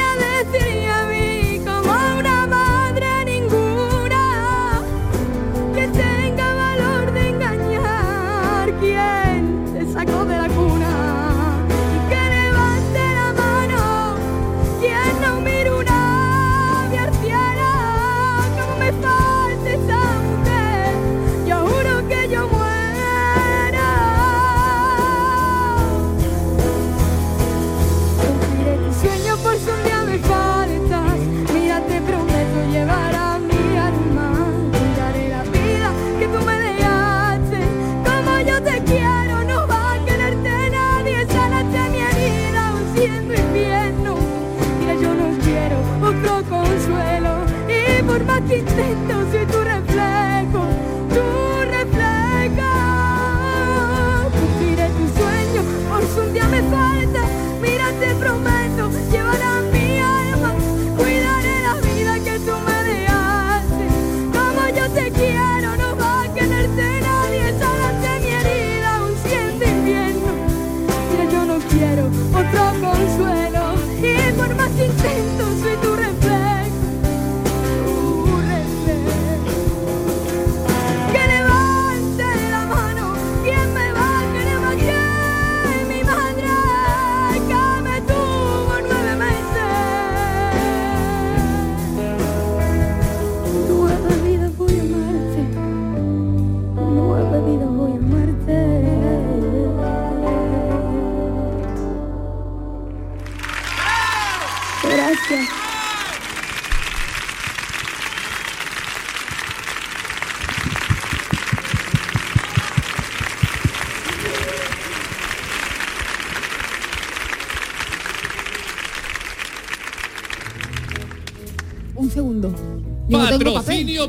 [48.66, 49.55] por más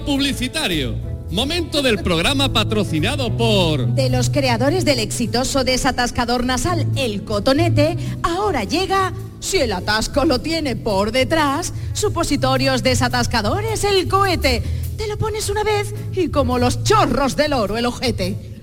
[0.04, 0.94] publicitario.
[1.30, 3.86] Momento del programa patrocinado por...
[3.94, 10.40] De los creadores del exitoso desatascador nasal El Cotonete, ahora llega, si el atasco lo
[10.40, 14.62] tiene por detrás, supositorios desatascadores El Cohete.
[14.96, 18.56] Te lo pones una vez y como los chorros del oro el ojete.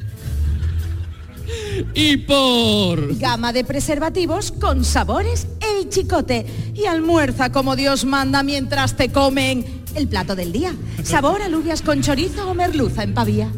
[1.93, 3.17] Y por...
[3.17, 6.45] Gama de preservativos con sabores El Chicote.
[6.73, 10.73] Y almuerza como Dios manda mientras te comen el plato del día.
[11.03, 13.49] Sabor alubias con chorizo o merluza en pavía.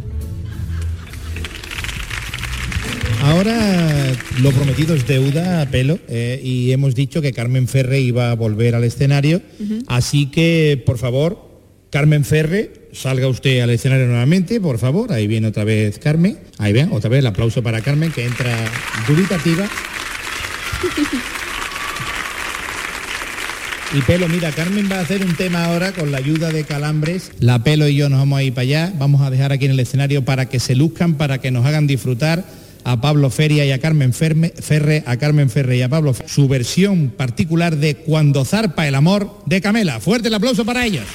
[3.22, 8.32] Ahora lo prometido es deuda a pelo eh, y hemos dicho que Carmen Ferre iba
[8.32, 9.41] a volver al escenario,
[9.88, 11.43] así que por favor,
[11.89, 16.74] Carmen Ferre, salga usted al escenario nuevamente, por favor, ahí viene otra vez Carmen, ahí
[16.74, 18.54] ven, otra vez el aplauso para Carmen que entra
[19.08, 19.68] dubitativa.
[23.96, 27.32] Y Pelo, mira, Carmen va a hacer un tema ahora con la ayuda de Calambres.
[27.39, 28.93] La Pelo y yo nos vamos a ir para allá.
[29.00, 31.88] Vamos a dejar aquí en el escenario para que se luzcan, para que nos hagan
[31.88, 32.43] disfrutar
[32.84, 37.08] a Pablo Feria y a Carmen Ferre, a Carmen Ferre y a Pablo su versión
[37.16, 40.02] particular de Cuando zarpa el amor de Camela.
[40.02, 41.06] Fuerte el aplauso para ellos.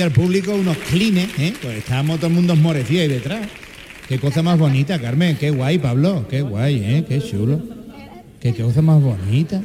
[0.00, 1.54] Al público unos clines, ¿eh?
[1.60, 3.48] Pues estábamos todo el mundo esmorecido ahí detrás.
[4.08, 5.36] Qué cosa más bonita, Carmen.
[5.36, 6.26] Qué guay, Pablo.
[6.28, 7.04] Qué guay, ¿eh?
[7.08, 7.60] Qué chulo.
[8.40, 9.62] Qué cosa más bonita.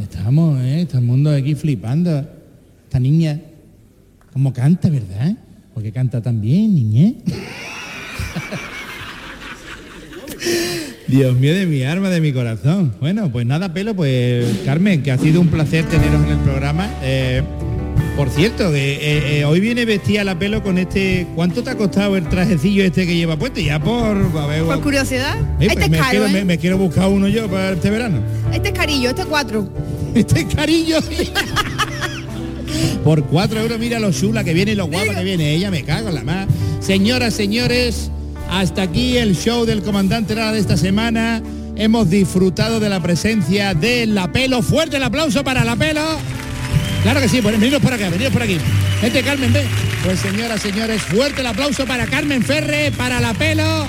[0.00, 0.82] Estamos, ¿eh?
[0.82, 2.26] Está el mundo aquí flipando.
[2.84, 3.40] Esta niña,
[4.32, 5.36] como canta, ¿verdad?
[5.74, 7.14] Porque canta tan bien, niñez.
[11.08, 12.94] Dios mío de mi arma, de mi corazón.
[13.00, 16.88] Bueno, pues nada, pelo, pues Carmen, que ha sido un placer teneros en el programa.
[17.02, 17.42] Eh,
[18.16, 21.26] por cierto, que eh, eh, hoy viene vestida la pelo con este.
[21.34, 23.60] ¿Cuánto te ha costado el trajecillo este que lleva puesto?
[23.60, 24.16] Ya por.
[24.38, 25.36] A ver, Por curiosidad.
[25.60, 26.30] Eh, este pues es me, caro, quiero, ¿eh?
[26.32, 28.20] me- me quiero buscar uno yo para este verano.
[28.52, 29.68] Este es carillo, este es cuatro.
[30.14, 30.98] Este es carillo.
[33.04, 35.54] Por cuatro euros, mira lo chula que viene y lo guapa que viene.
[35.54, 36.46] Ella me cago en la más.
[36.80, 38.10] Señoras, señores,
[38.50, 41.42] hasta aquí el show del comandante Lara de esta semana.
[41.76, 44.60] Hemos disfrutado de la presencia de La Pelo.
[44.62, 46.02] Fuerte el aplauso para La Pelo.
[47.02, 48.58] Claro que sí, pues venidos por acá, venidos por aquí.
[49.00, 49.64] Gente, Carmen, ve.
[50.04, 53.86] Pues señoras, señores, fuerte el aplauso para Carmen Ferre, para La Pelo,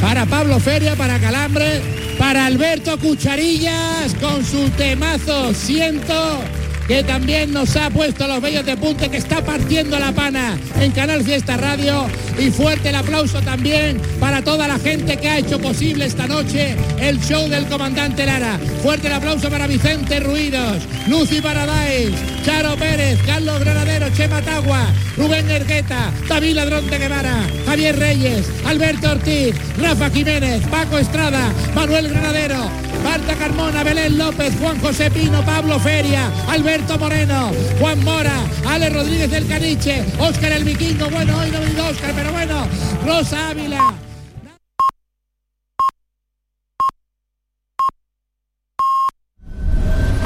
[0.00, 1.80] para Pablo Feria, para Calambre,
[2.18, 6.40] para Alberto Cucharillas con su temazo Siento
[6.86, 10.92] que también nos ha puesto los bellos de punte que está partiendo la pana en
[10.92, 12.06] Canal Fiesta Radio
[12.38, 16.76] y fuerte el aplauso también para toda la gente que ha hecho posible esta noche
[17.00, 18.58] el show del comandante Lara.
[18.82, 22.12] Fuerte el aplauso para Vicente Ruidos, Lucy Paradise,
[22.44, 29.10] Charo Pérez, Carlos Granadero, Chema Tagua, Rubén Ergueta, David Ladrón de Guevara, Javier Reyes, Alberto
[29.10, 32.70] Ortiz, Rafa Jiménez, Paco Estrada, Manuel Granadero,
[33.02, 37.50] Marta Carmona, Belén López, Juan José Pino, Pablo Feria, Alberto Moreno,
[37.80, 42.32] Juan Mora, Ale Rodríguez del Caniche, Óscar el Vikingo, bueno, hoy no venido Óscar, pero
[42.32, 42.66] bueno,
[43.04, 43.94] Rosa Ávila,